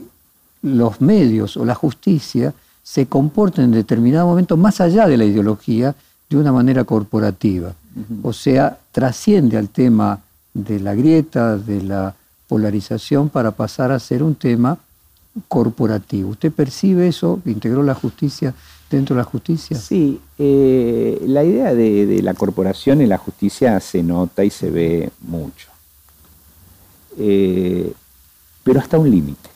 [0.62, 5.94] los medios o la justicia se comporten en determinado momento más allá de la ideología
[6.30, 7.74] de una manera corporativa.
[8.22, 10.20] O sea, trasciende al tema
[10.54, 12.14] de la grieta, de la
[12.48, 14.78] polarización, para pasar a ser un tema
[15.48, 16.30] corporativo.
[16.30, 17.40] ¿Usted percibe eso?
[17.44, 18.54] ¿Integró la justicia
[18.90, 19.76] dentro de la justicia?
[19.76, 25.10] Sí, eh, la idea de, la corporación en la justicia se nota y se ve
[25.20, 25.68] mucho,
[27.18, 27.92] eh,
[28.64, 29.48] pero hasta un límite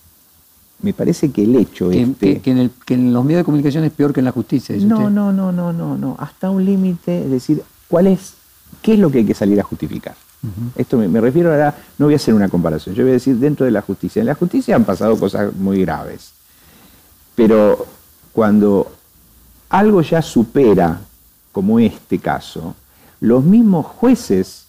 [0.83, 2.41] me parece que el hecho que, este...
[2.41, 2.51] Que,
[2.95, 4.77] en los medios de comunicación es peor que en la justicia.
[4.77, 6.17] no, no, no, no, no, no.
[6.19, 7.63] Hasta un límite, es decir,
[7.93, 8.33] ¿cuál es,
[8.81, 10.15] qué es lo que hay que salir a justificar?
[10.77, 13.67] Esto me, refiero ahora, no voy a hacer una comparación, yo voy a decir dentro
[13.67, 14.21] de la justicia.
[14.21, 16.33] En la justicia han pasado cosas muy graves,
[17.35, 17.87] pero
[18.33, 18.91] cuando
[19.69, 21.03] algo ya supera,
[21.53, 22.75] como este caso,
[23.21, 24.65] los mismos jueces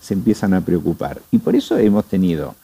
[0.00, 1.20] se empiezan a preocupar.
[1.30, 2.54] Y por eso hemos tenido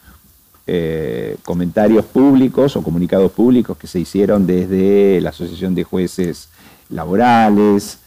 [0.67, 6.49] eh, comentarios públicos o comunicados públicos que se hicieron desde la Asociación de Jueces
[6.89, 7.99] Laborales,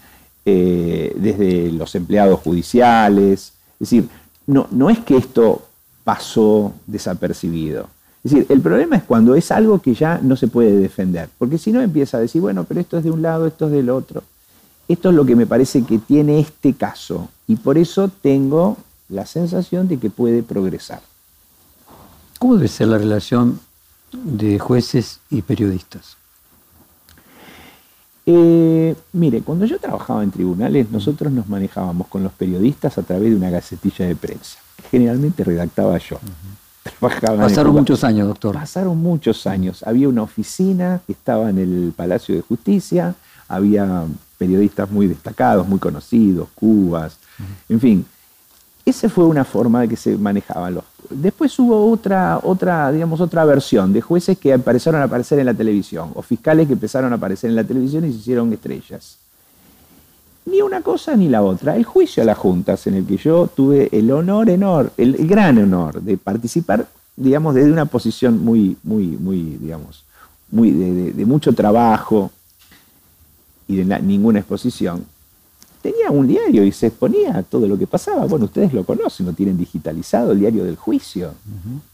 [0.46, 3.54] eh, desde los empleados judiciales.
[3.74, 4.08] Es decir,
[4.48, 5.66] no, no es que esto
[6.04, 7.89] pasó desapercibido.
[8.24, 11.58] Es decir, el problema es cuando es algo que ya no se puede defender, porque
[11.58, 13.89] si no empieza a decir, bueno, pero esto es de un lado, esto es del
[13.89, 14.24] otro.
[14.88, 18.78] Esto es lo que me parece que tiene este caso y por eso tengo
[19.10, 21.02] la sensación de que puede progresar.
[22.39, 23.60] ¿Cómo debe ser la relación
[24.12, 26.18] de jueces y periodistas?
[28.26, 33.30] Eh, mire, cuando yo trabajaba en tribunales, nosotros nos manejábamos con los periodistas a través
[33.30, 36.17] de una gacetilla de prensa, que generalmente redactaba yo.
[36.99, 38.55] Pasaron muchos años, doctor.
[38.55, 39.84] Pasaron muchos años.
[39.84, 43.15] Había una oficina que estaba en el Palacio de Justicia,
[43.47, 44.05] había
[44.38, 47.17] periodistas muy destacados, muy conocidos, Cubas,
[47.69, 48.05] en fin.
[48.86, 50.84] Esa fue una forma de que se manejaban los.
[51.10, 55.53] Después hubo otra, otra, digamos, otra versión de jueces que empezaron a aparecer en la
[55.53, 59.18] televisión, o fiscales que empezaron a aparecer en la televisión y se hicieron estrellas.
[60.45, 61.76] Ni una cosa ni la otra.
[61.76, 65.58] El juicio a las juntas, en el que yo tuve el honor, honor, el, gran
[65.58, 70.06] honor de participar, digamos, desde una posición muy, muy, muy, digamos,
[70.51, 72.32] muy de, mucho trabajo
[73.68, 75.06] y de ninguna exposición,
[75.86, 78.25] tenía un diario y se exponía a todo lo que pasaba.
[78.25, 81.36] Bueno, ustedes lo conocen, lo tienen digitalizado, el diario del juicio.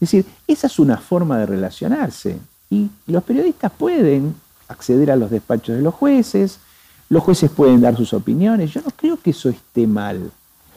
[0.00, 2.38] decir, esa es una forma de relacionarse.
[2.70, 4.34] Y los periodistas pueden
[4.66, 6.58] acceder a los despachos de los jueces,
[7.10, 8.72] los jueces pueden dar sus opiniones.
[8.72, 10.32] Yo no creo que eso esté mal.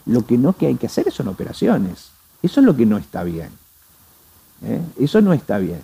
[0.05, 2.09] Lo que no que hay que hacer son operaciones.
[2.43, 3.47] Eso es lo que no está bien.
[4.65, 4.81] ¿eh?
[4.99, 5.79] Eso no está bien.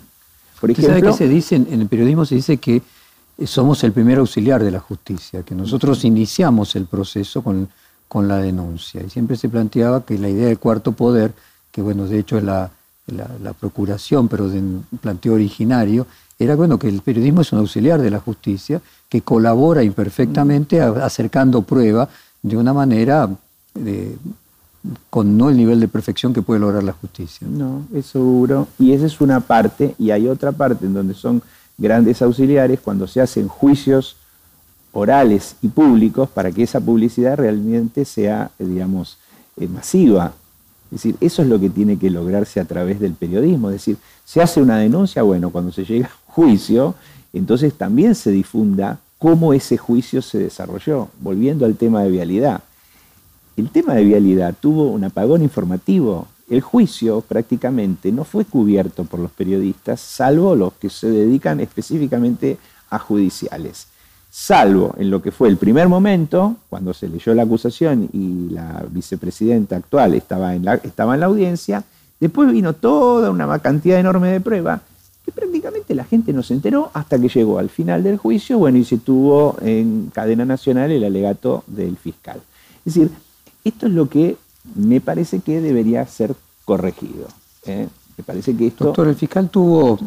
[0.60, 1.56] Por ejemplo, ¿Sabe qué se dice?
[1.56, 2.82] En el periodismo se dice que
[3.46, 7.68] somos el primer auxiliar de la justicia, que nosotros iniciamos el proceso con,
[8.08, 9.02] con la denuncia.
[9.02, 11.32] Y siempre se planteaba que la idea del cuarto poder,
[11.70, 12.70] que bueno, de hecho es la,
[13.06, 16.06] la, procuración, pero de un planteo originario,
[16.38, 21.62] era bueno que el periodismo es un auxiliar de la justicia que colabora imperfectamente acercando
[21.62, 22.08] prueba
[22.42, 23.28] de una manera
[23.76, 24.16] eh,
[25.10, 27.46] con no el nivel de perfección que puede lograr la justicia.
[27.48, 28.68] No, es seguro.
[28.78, 31.42] Y esa es una parte, y hay otra parte en donde son
[31.78, 34.16] grandes auxiliares cuando se hacen juicios
[34.92, 39.18] orales y públicos para que esa publicidad realmente sea, eh, digamos,
[39.56, 40.32] eh, masiva.
[40.86, 43.70] Es decir, eso es lo que tiene que lograrse a través del periodismo.
[43.70, 46.94] Es decir, se hace una denuncia, bueno, cuando se llega a juicio,
[47.32, 51.08] entonces también se difunda cómo ese juicio se desarrolló.
[51.20, 52.62] Volviendo al tema de vialidad.
[53.56, 59.20] El tema de vialidad tuvo un apagón informativo el juicio prácticamente no fue cubierto por
[59.20, 62.58] los periodistas, salvo los que se dedican específicamente
[62.90, 63.86] a judiciales.
[64.30, 68.84] Salvo en lo que fue el primer momento, cuando se leyó la acusación y la
[68.90, 71.84] vicepresidenta actual estaba en la, estaba en la audiencia,
[72.18, 74.80] después vino toda una cantidad enorme de pruebas
[75.24, 78.78] que prácticamente la gente no se enteró hasta que llegó al final del juicio, bueno,
[78.78, 82.40] y se tuvo en cadena nacional el alegato del fiscal.
[82.84, 83.10] Es decir,
[83.64, 84.36] esto es lo que
[84.74, 86.34] me parece que debería ser
[86.64, 87.26] corregido.
[87.66, 87.88] ¿eh?
[88.16, 88.86] Me parece que esto...
[88.86, 89.98] Doctor, el fiscal tuvo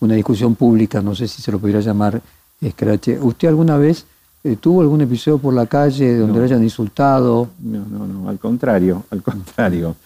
[0.00, 2.20] una discusión pública, no sé si se lo pudiera llamar
[2.60, 3.18] escrache.
[3.18, 4.06] ¿Usted alguna vez
[4.44, 7.48] eh, tuvo algún episodio por la calle donde le hayan insultado?
[7.58, 9.96] No, no, no, al contrario, al contrario.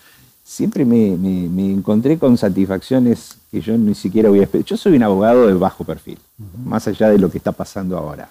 [0.42, 4.66] Siempre me, me, encontré con satisfacciones que yo ni siquiera voy a esperar.
[4.66, 6.18] Yo soy un abogado de bajo perfil,
[6.64, 8.28] más allá de lo que está pasando ahora.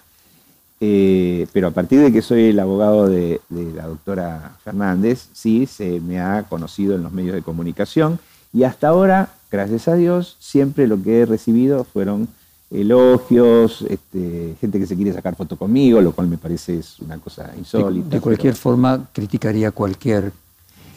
[0.86, 5.98] Eh, pero a partir de que soy el abogado de, la doctora Fernández, sí, se
[6.00, 8.18] me ha conocido en los medios de comunicación
[8.52, 12.28] y hasta ahora, gracias a Dios, siempre lo que he recibido fueron
[12.70, 17.16] elogios, este, gente que se quiere sacar foto conmigo, lo cual me parece es una
[17.16, 18.16] cosa insólita.
[18.16, 20.32] De, cualquier forma, criticaría cualquier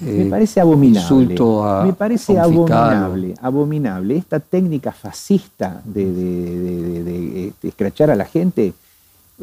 [0.01, 0.99] me eh, parece abominable.
[0.99, 4.17] Insulto a, me parece abominable, abominable.
[4.17, 8.73] Esta técnica fascista de, de, escrachar a la gente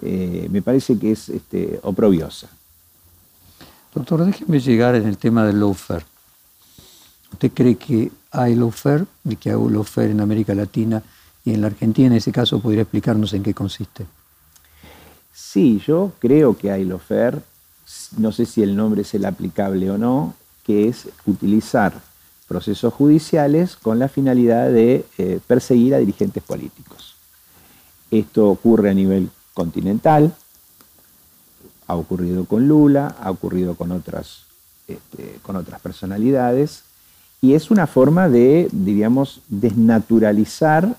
[0.02, 2.48] eh, me parece que es este, oprobiosa.
[3.94, 6.04] Doctor, déjeme llegar en el tema del lawfare.
[7.32, 11.02] ¿Usted cree que hay lawfare y que hay lawfare en América Latina
[11.44, 12.08] y en la Argentina?
[12.08, 14.06] En ese caso, ¿podría explicarnos en qué consiste?
[15.32, 17.40] Sí, yo creo que hay lawfare.
[18.18, 20.34] No sé si el nombre es el aplicable o no,
[20.64, 22.00] que es utilizar
[22.48, 27.14] procesos judiciales con la finalidad de eh, perseguir a dirigentes políticos.
[28.10, 30.34] Esto ocurre a nivel continental,
[31.86, 34.42] ha ocurrido con Lula, ha ocurrido con otras,
[34.88, 36.82] este, con otras personalidades,
[37.40, 40.96] y es una forma de, diríamos, desnaturalizar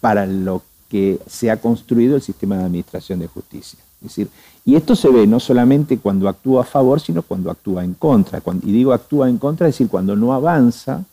[0.00, 3.78] para lo que se ha construido el sistema de administración de justicia.
[4.00, 4.30] Decir,
[4.64, 8.42] y esto se ve no solamente cuando actúa a favor, sino cuando actúa en contra.
[8.62, 11.04] y digo actúa en contra, es decir, cuando no avanza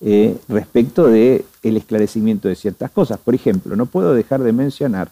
[0.00, 3.18] eh, respecto del el esclarecimiento de ciertas cosas.
[3.18, 5.10] Por ejemplo, no puedo dejar de mencionar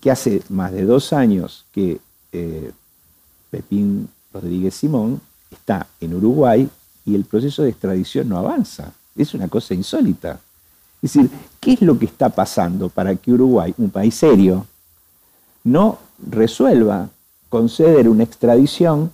[0.00, 1.98] que hace más de dos años que
[2.32, 2.72] eh,
[3.50, 5.20] Pepín Rodríguez Simón
[5.50, 6.68] está en Uruguay
[7.04, 8.92] y el proceso de extradición no avanza.
[9.16, 10.40] Es una cosa insólita.
[11.02, 11.30] Es decir,
[11.60, 14.66] ¿qué es lo que está pasando para que Uruguay, un país serio,
[15.64, 17.08] no resuelva
[17.48, 19.10] conceder una extradición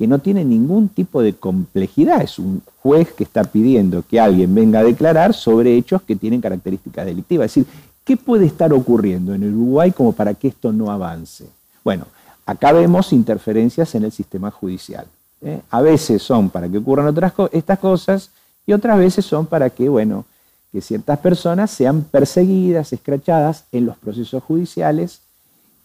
[0.00, 2.22] que no tiene ningún tipo de complejidad.
[2.22, 6.40] Es un juez que está pidiendo que alguien venga a declarar sobre hechos que tienen
[6.40, 7.44] características delictivas.
[7.44, 11.46] Es decir, ¿qué puede estar ocurriendo en Uruguay como para que esto no avance?
[11.84, 12.06] Bueno,
[12.46, 15.06] acá vemos interferencias en el sistema judicial.
[15.42, 15.60] ¿eh?
[15.70, 18.30] A veces son para que ocurran otras estas cosas
[18.66, 20.24] y otras veces son para que, bueno,
[20.72, 25.20] que ciertas personas sean perseguidas, escrachadas en los procesos judiciales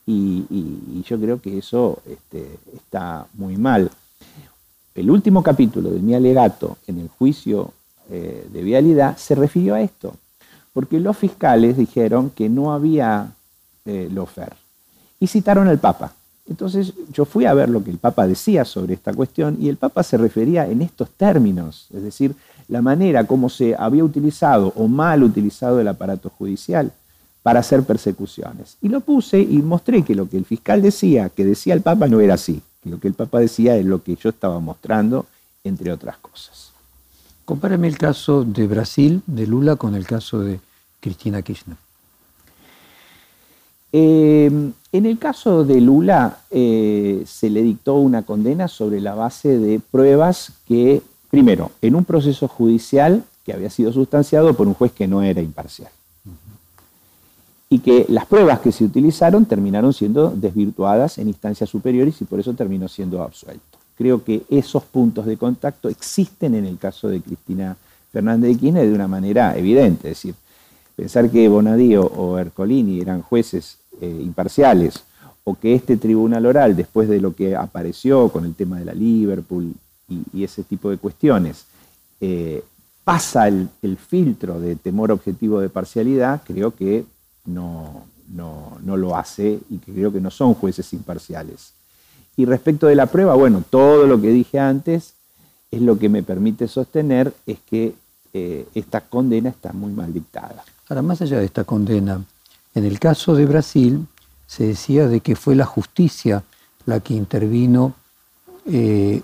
[0.05, 3.91] y, yo creo que eso este, está muy mal
[4.95, 7.73] el último capítulo de mi alegato en el juicio
[8.09, 10.15] eh, de vialidad se refirió a esto,
[10.76, 13.31] porque los fiscales dijeron que no había
[13.85, 14.52] eh, lofer
[15.22, 16.11] y citaron al Papa.
[16.49, 19.77] Entonces yo fui a ver lo que el Papa decía sobre esta cuestión y el
[19.77, 22.35] Papa se refería en estos términos, es decir,
[22.68, 26.91] la manera como se había utilizado o mal utilizado el aparato judicial
[27.41, 28.76] para hacer persecuciones.
[28.81, 32.10] Y lo puse y mostré que lo que el fiscal decía, que decía el Papa,
[32.10, 32.61] no era así.
[32.84, 35.26] Lo que el Papa decía es lo que yo estaba mostrando,
[35.64, 36.64] entre otras cosas.
[37.45, 40.59] Compárame el caso de Brasil, de Lula, con el caso de
[40.99, 41.77] Cristina Kirchner.
[43.93, 44.51] Eh,
[44.91, 49.80] en el caso de Lula eh, se le dictó una condena sobre la base de
[49.80, 55.07] pruebas que, primero, en un proceso judicial que había sido sustanciado por un juez que
[55.07, 55.91] no era imparcial
[57.69, 62.39] y que las pruebas que se utilizaron terminaron siendo desvirtuadas en instancias superiores y por
[62.39, 63.74] eso terminó siendo absuelto.
[63.97, 67.77] Creo que esos puntos de contacto existen en el caso de Cristina
[68.11, 70.35] Fernández de Kirchner de una manera evidente, es decir,
[70.95, 75.03] pensar que Bonadío o Ercolini eran jueces eh, imparciales
[75.43, 78.93] o que este tribunal oral, después de lo que apareció con el tema de la
[78.93, 79.73] Liverpool
[80.09, 81.65] y, ese tipo de cuestiones,
[82.22, 82.63] eh,
[83.03, 87.05] pasa el, el filtro de temor objetivo de parcialidad, creo que
[87.45, 91.73] no, no, lo hace y que creo que no son jueces imparciales.
[92.37, 95.13] Y respecto de la prueba, bueno, todo lo que dije antes
[95.71, 97.93] es lo que me permite sostener es que
[98.33, 100.63] eh, esta condena está muy mal dictada.
[100.89, 102.21] Ahora, más allá de esta condena,
[102.73, 104.05] en el caso de Brasil
[104.47, 106.43] se decía de que fue la justicia
[106.85, 107.95] la que intervino
[108.65, 109.21] eh,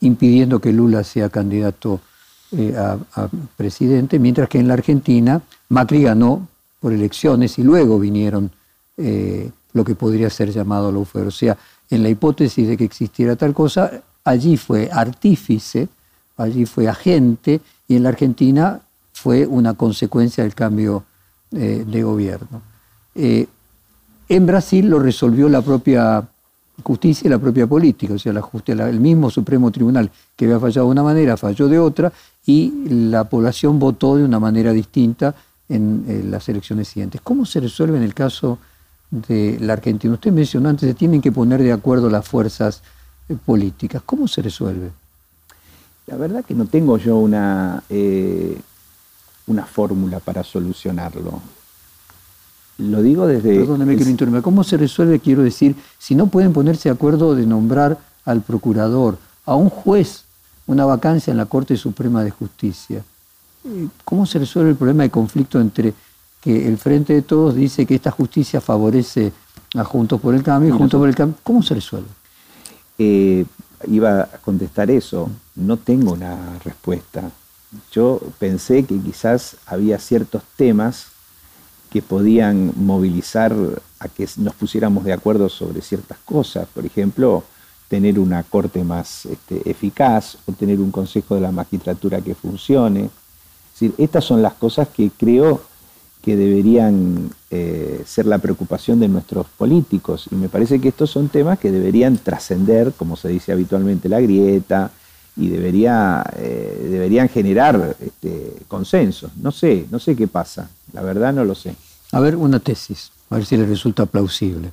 [0.00, 2.00] impidiendo que Lula sea candidato
[2.52, 2.98] eh, a,
[3.56, 6.48] presidente, mientras que en la Argentina Macri ganó
[6.80, 8.50] por elecciones y luego vinieron
[9.74, 11.28] lo que podría ser llamado lawfare.
[11.28, 11.56] O sea,
[11.90, 13.90] en la hipótesis de que existiera tal cosa,
[14.24, 15.88] allí fue artífice,
[16.36, 18.80] allí fue agente y en la Argentina
[19.12, 21.04] fue una consecuencia del cambio
[21.52, 22.62] eh, de gobierno.
[23.14, 23.46] Eh,
[24.28, 26.22] en Brasil lo resolvió la propia
[26.82, 30.92] justicia y la propia política, o sea, el mismo Supremo Tribunal que había fallado de
[30.92, 32.12] una manera, falló de otra,
[32.46, 35.34] y la población votó de una manera distinta
[35.68, 37.20] en, las elecciones siguientes.
[37.22, 38.58] ¿Cómo se resuelve en el caso
[39.10, 40.14] de la Argentina?
[40.14, 42.82] Usted mencionó antes, se tienen que poner de acuerdo las fuerzas
[43.28, 44.02] eh, políticas.
[44.04, 44.90] ¿Cómo se resuelve?
[46.06, 48.58] La verdad que no tengo yo una, eh,
[49.46, 51.40] una fórmula para solucionarlo.
[52.78, 53.58] Lo digo desde...
[53.58, 54.40] Perdóneme que lo interrumpa.
[54.40, 55.20] ¿Cómo se resuelve?
[55.20, 60.24] Quiero decir, si no pueden ponerse de acuerdo de nombrar al procurador, a un juez,
[60.66, 63.02] una vacancia en la Corte Suprema de Justicia,
[64.04, 65.92] ¿Cómo se resuelve el problema de conflicto entre
[66.48, 69.32] que el Frente de Todos dice que esta justicia favorece
[69.74, 71.36] a Juntos por el Cambio y Juntos por el Cambio?
[71.42, 72.08] ¿Cómo se resuelve?
[72.96, 73.44] Eh,
[73.86, 75.28] iba a contestar eso.
[75.56, 77.30] No tengo una respuesta.
[77.92, 81.08] Yo pensé que quizás había ciertos temas
[81.90, 83.54] que podían movilizar
[83.98, 86.66] a que nos pusiéramos de acuerdo sobre ciertas cosas.
[86.72, 87.44] Por ejemplo,
[87.88, 93.10] tener una corte más este, eficaz o tener un consejo de la magistratura que funcione
[93.98, 95.60] estas son las cosas que creo
[96.22, 100.28] que deberían eh, ser la preocupación de nuestros políticos.
[100.30, 104.20] Y me parece que estos son temas que deberían trascender, como se dice habitualmente, la
[104.20, 104.90] grieta,
[105.36, 109.30] y debería, eh, deberían generar este, consenso.
[109.40, 110.68] No sé, no sé qué pasa.
[110.92, 111.74] La verdad no lo sé.
[112.12, 114.72] A ver, una tesis, a ver si le resulta plausible.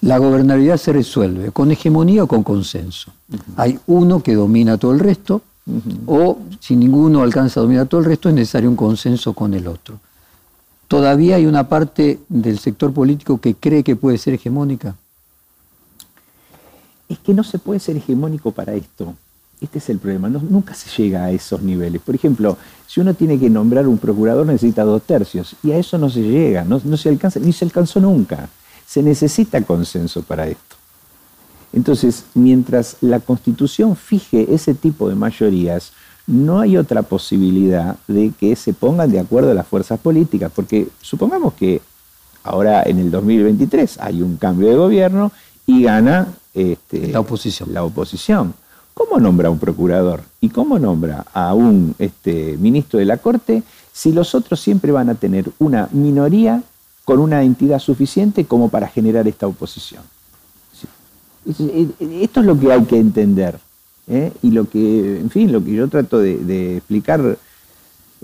[0.00, 3.12] La gobernabilidad se resuelve con hegemonía o con consenso.
[3.56, 5.42] Hay uno que domina todo el resto
[6.06, 9.66] o si ninguno alcanza a dominar todo el resto, es necesario un consenso con el
[9.66, 9.98] otro.
[10.88, 14.94] ¿Todavía hay una parte del sector político que cree que puede ser hegemónica?
[17.08, 19.14] Es que no se puede ser hegemónico para esto.
[19.60, 20.28] Este es el problema.
[20.28, 22.00] nunca se llega a esos niveles.
[22.02, 22.56] Por ejemplo,
[22.86, 26.22] si uno tiene que nombrar un procurador necesita dos tercios y a eso no se
[26.22, 28.48] llega, no, no se alcanza, ni se alcanzó nunca.
[28.86, 30.75] Se necesita consenso para esto.
[31.76, 35.92] Entonces, mientras la Constitución fije ese tipo de mayorías,
[36.26, 41.52] no hay otra posibilidad de que se pongan de acuerdo las fuerzas políticas, porque supongamos
[41.52, 41.82] que
[42.42, 45.32] ahora en el 2023 hay un cambio de gobierno
[45.66, 47.74] y gana este, la oposición.
[47.74, 48.54] La oposición.
[48.94, 53.62] ¿Cómo nombra a un procurador y cómo nombra a un este, ministro de la Corte
[53.92, 56.62] si los otros siempre van a tener una minoría
[57.04, 60.02] con una entidad suficiente como para generar esta oposición?
[61.48, 63.58] Esto es lo que hay que entender.
[64.08, 64.32] ¿eh?
[64.42, 67.38] Y lo que, en fin, lo que yo trato de, explicar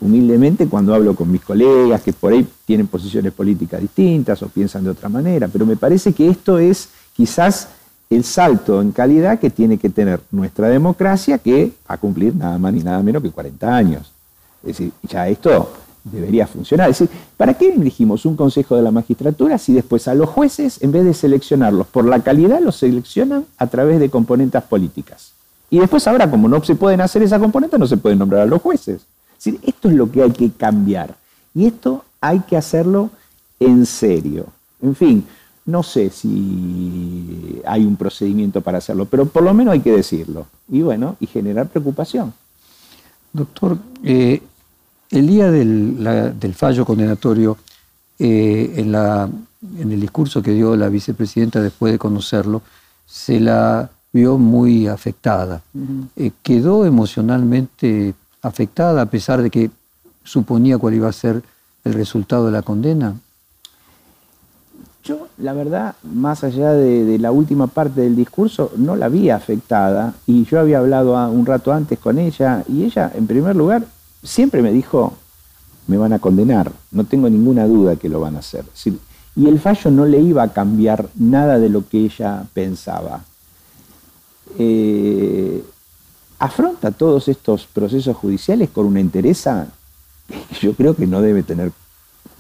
[0.01, 4.85] humildemente cuando hablo con mis colegas que por ahí tienen posiciones políticas distintas o piensan
[4.85, 7.69] de otra manera, pero me parece que esto es quizás
[8.09, 12.73] el salto en calidad que tiene que tener nuestra democracia que a cumplir nada más
[12.73, 14.11] ni nada menos que 40 años.
[14.63, 15.73] Es decir, ya esto
[16.05, 16.91] debería funcionar.
[16.91, 20.83] Es decir, ¿para qué elegimos un Consejo de la Magistratura si después a los jueces,
[20.83, 25.33] en vez de seleccionarlos por la calidad, los seleccionan a través de componentes políticas?
[25.71, 28.47] Y después ahora, como no se pueden hacer esa componente, no se pueden nombrar a
[28.47, 29.03] los jueces.
[29.39, 31.15] Es decir, esto es lo que hay que cambiar.
[31.55, 33.11] Y esto hay que hacerlo
[33.59, 34.47] en serio.
[34.83, 35.25] En fin,
[35.65, 40.47] no sé si hay un procedimiento para hacerlo, pero por lo menos hay que decirlo.
[40.69, 42.33] Y bueno, y generar preocupación.
[43.33, 44.43] Doctor, eh,
[45.13, 47.59] el día del, fallo condenatorio,
[48.19, 49.29] eh, en, la,
[49.79, 52.63] en el discurso que dio la vicepresidenta después de conocerlo,
[53.07, 55.63] se la vio muy afectada.
[56.17, 59.71] Eh, ¿Quedó emocionalmente afectada a pesar de que
[60.25, 61.43] suponía cuál iba a ser
[61.85, 63.15] el resultado de la condena?
[65.05, 70.15] Yo, la verdad, más allá de, la última parte del discurso, no la vi afectada
[70.27, 73.85] y yo había hablado un rato antes con ella y ella, en primer lugar,
[74.23, 75.15] siempre me dijo,
[75.87, 78.65] me van a condenar, no tengo ninguna duda que lo van a hacer.
[79.35, 83.25] Y el fallo no le iba a cambiar nada de lo que ella pensaba.
[84.59, 85.65] Eh,
[86.39, 89.69] afronta todos estos procesos judiciales con una entereza
[90.29, 91.73] que yo creo que no debe tener,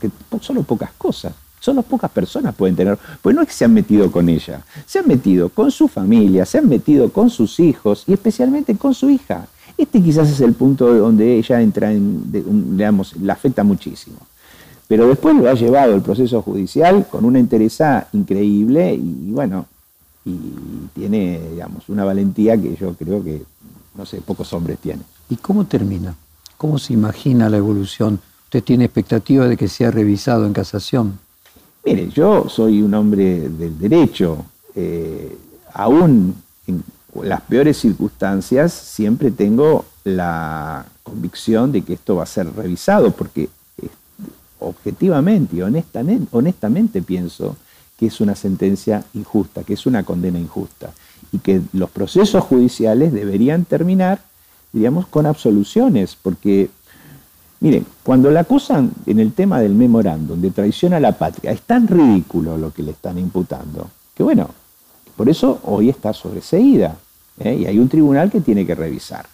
[0.00, 0.10] que
[0.40, 1.32] solo pocas cosas.
[1.60, 2.98] Solo pocas personas pueden tener.
[3.22, 6.44] Pues no es que se han metido con ella, se han metido con su familia,
[6.44, 9.46] se han metido con sus hijos y especialmente con su hija.
[9.82, 14.16] Este quizás es el punto donde ella entra en, digamos, la afecta muchísimo.
[14.86, 19.66] Pero después lo ha llevado el proceso judicial con una interesa increíble y, bueno,
[20.24, 20.38] y
[20.94, 23.42] tiene, digamos, una valentía que yo creo que,
[23.96, 25.04] no sé, pocos hombres tienen.
[25.28, 26.14] ¿Y cómo termina?
[26.56, 28.20] ¿Cómo se imagina la evolución?
[28.44, 31.18] ¿Usted tiene expectativa de que sea revisado en casación?
[31.84, 34.44] Mire, yo soy un hombre del derecho,
[34.76, 35.36] eh,
[35.74, 36.36] aún
[36.68, 36.84] en
[37.20, 43.44] las peores circunstancias siempre tengo la convicción de que esto va a ser revisado, porque
[43.82, 43.88] eh,
[44.60, 47.56] objetivamente y honestamente, honestamente pienso
[47.98, 50.90] que es una sentencia injusta, que es una condena injusta,
[51.32, 54.20] y que los procesos judiciales deberían terminar,
[54.72, 56.70] diríamos, con absoluciones, porque
[57.62, 61.62] Miren, cuando la acusan en el tema del memorándum de traición a la patria, es
[61.62, 64.48] tan ridículo lo que le están imputando, que bueno,
[65.16, 66.96] por eso hoy está sobreseída
[67.38, 67.54] ¿eh?
[67.60, 69.26] y hay un tribunal que tiene que revisar.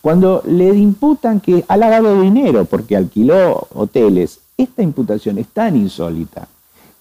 [0.00, 6.48] Cuando le imputan que ha lavado dinero porque alquiló hoteles, esta imputación es tan insólita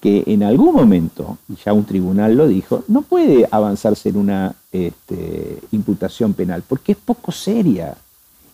[0.01, 4.53] que en algún momento, y ya un tribunal lo dijo, no puede avanzarse en una
[4.71, 7.95] este, imputación penal porque es poco seria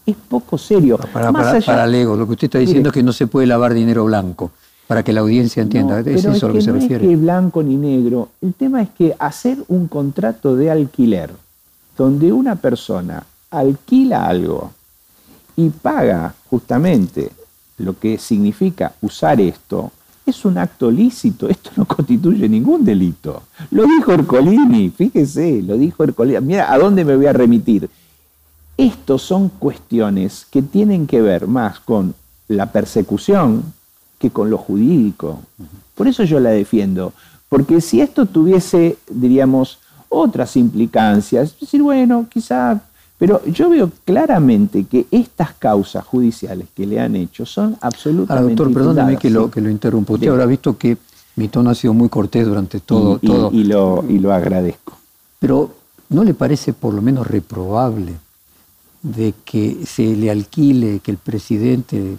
[0.06, 0.98] es poco serio.
[1.12, 4.06] Para, para, Lego, lo que usted está diciendo es que no se puede lavar dinero
[4.06, 4.52] blanco,
[4.88, 6.00] para que la audiencia entienda.
[6.02, 7.04] ¿Es eso a lo que, se refiere?
[7.04, 8.30] No es que blanco ni negro.
[8.42, 11.32] El tema es que hacer un contrato de alquiler
[11.98, 14.72] donde una persona alquila algo
[15.56, 17.32] y paga justamente
[17.78, 19.92] lo que significa usar esto,
[20.26, 23.44] es un acto lícito, esto no constituye ningún delito.
[23.72, 26.42] Lo dijo Ercolini, fíjese, lo dijo Ercolini.
[26.42, 27.90] Mira, ¿a dónde me voy a remitir?
[28.78, 32.14] Estos son cuestiones que tienen que ver más con
[32.48, 33.64] la persecución
[34.20, 35.42] que con lo jurídico.
[35.94, 37.14] Por eso yo la defiendo,
[37.48, 39.80] porque si esto tuviese, diríamos,
[40.16, 42.82] otras implicancias, es decir, bueno, quizá,
[43.18, 48.34] pero yo veo claramente que estas causas judiciales que le han hecho son absolutamente.
[48.34, 50.14] Ahora, doctor, perdóneme que, lo, que lo interrumpo.
[50.14, 50.98] Usted habrá visto que
[51.36, 53.20] mi tono ha sido muy cortés durante todo.
[53.22, 53.52] Y, todo.
[53.52, 54.98] y, lo, y lo agradezco.
[55.40, 55.72] Pero,
[56.10, 58.14] ¿no le parece por lo menos reprobable
[59.02, 62.18] de que se le alquile, que el presidente,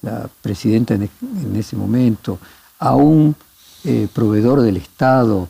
[0.00, 1.10] la presidenta en,
[1.54, 2.38] ese momento,
[2.78, 3.34] a un
[3.84, 5.48] eh, proveedor del Estado,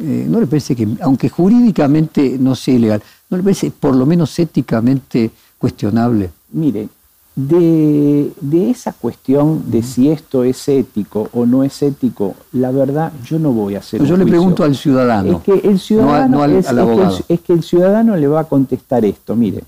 [0.00, 4.06] eh, ¿no le parece que, aunque jurídicamente no sea ilegal, ¿no le parece por lo
[4.06, 6.30] menos éticamente cuestionable?
[6.52, 6.88] Mire,
[7.36, 8.32] de,
[8.70, 13.52] esa cuestión de si esto es ético o no es ético, la verdad yo no
[13.52, 14.04] voy a hacer.
[14.04, 15.38] yo le pregunto al ciudadano.
[15.38, 19.34] Es que el ciudadano, es que el ciudadano le va a contestar esto.
[19.34, 19.64] Mire,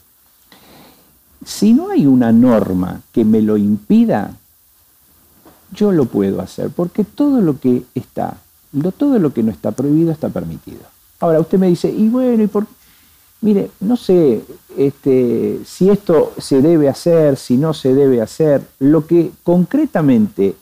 [1.44, 4.32] si no hay una norma que me lo impida,
[5.72, 8.36] yo lo puedo hacer, porque todo lo que está,
[8.92, 10.80] todo lo que no está prohibido está permitido.
[11.20, 12.66] Ahora, usted me dice, y bueno, ¿y por
[13.42, 14.42] Mire, no sé
[14.76, 18.62] este, si esto se debe hacer, si no se debe hacer.
[18.78, 20.54] Lo que concretamente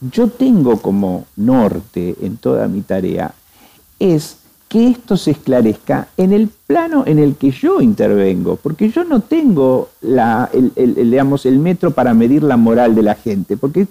[0.00, 3.34] yo tengo como norte en toda mi tarea
[3.98, 4.36] es
[4.68, 9.20] que esto se esclarezca en el plano en el que yo intervengo, porque yo no
[9.20, 13.88] tengo la, el, el metro para medir la moral de la gente, porque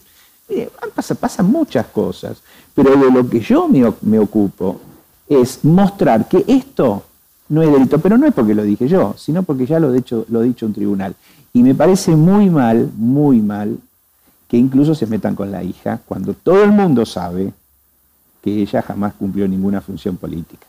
[1.19, 2.41] pasan muchas cosas,
[2.73, 4.80] pero de lo que yo me, ocupo
[5.27, 7.03] es mostrar que esto
[7.49, 10.26] no es delito, pero no es porque lo dije yo, sino porque ya lo, hecho,
[10.30, 11.15] lo ha dicho un tribunal.
[11.53, 13.77] Y me parece muy mal, muy mal,
[14.47, 17.53] que incluso se metan con la hija cuando todo el mundo sabe
[18.43, 20.67] que ella jamás cumplió ninguna función política.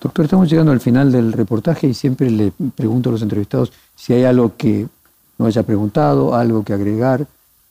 [0.00, 4.12] Doctor, estamos llegando al final del reportaje y siempre le pregunto a los entrevistados si
[4.12, 4.86] hay algo que
[5.38, 7.26] no haya preguntado, algo que agregar.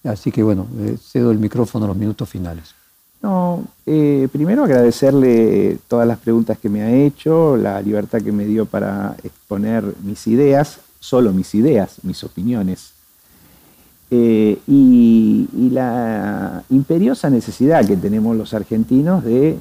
[0.08, 2.74] Así que bueno, eh, cedo el micrófono a los minutos finales.
[3.22, 8.46] No, eh, primero agradecerle todas las preguntas que me ha hecho, la libertad que me
[8.46, 12.92] dio para exponer mis ideas, solo mis ideas, mis opiniones,
[14.10, 19.60] eh, y, la imperiosa necesidad que tenemos los argentinos de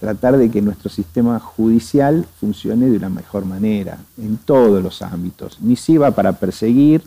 [0.00, 5.60] tratar de que nuestro sistema judicial funcione de una mejor manera, en todos los ámbitos.
[5.60, 7.02] Ni sirva para perseguir,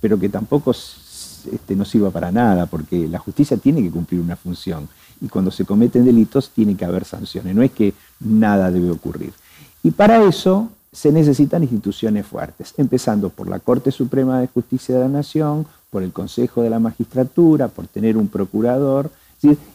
[0.00, 0.72] pero que tampoco
[1.46, 4.88] este, no sirva para nada, porque la justicia tiene que cumplir una función.
[5.20, 9.32] Y cuando se cometen delitos tiene que haber sanciones, no es que nada debe ocurrir.
[9.82, 15.02] Y para eso se necesitan instituciones fuertes, empezando por la Corte Suprema de Justicia de
[15.02, 19.10] la Nación, por el Consejo de la Magistratura, por tener un procurador.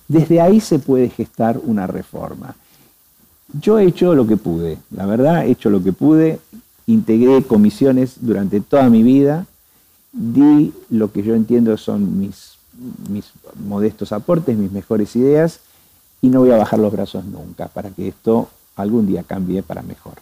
[0.08, 2.56] Desde ahí se puede gestar una reforma.
[3.60, 6.40] Yo he hecho lo que pude, la verdad, he hecho lo que pude,
[6.88, 9.46] integré comisiones durante toda mi vida,
[10.16, 12.58] di lo que yo entiendo son mis,
[13.10, 13.26] mis
[13.68, 15.60] modestos aportes, mis mejores ideas,
[16.22, 19.82] y no voy a bajar los brazos nunca para que esto algún día cambie para
[19.82, 20.16] mejor.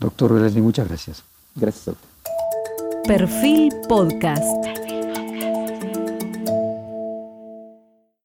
[0.00, 1.22] Doctor Velázquez, muchas gracias.
[1.54, 2.08] Gracias a usted.
[3.06, 4.85] Perfil Podcast.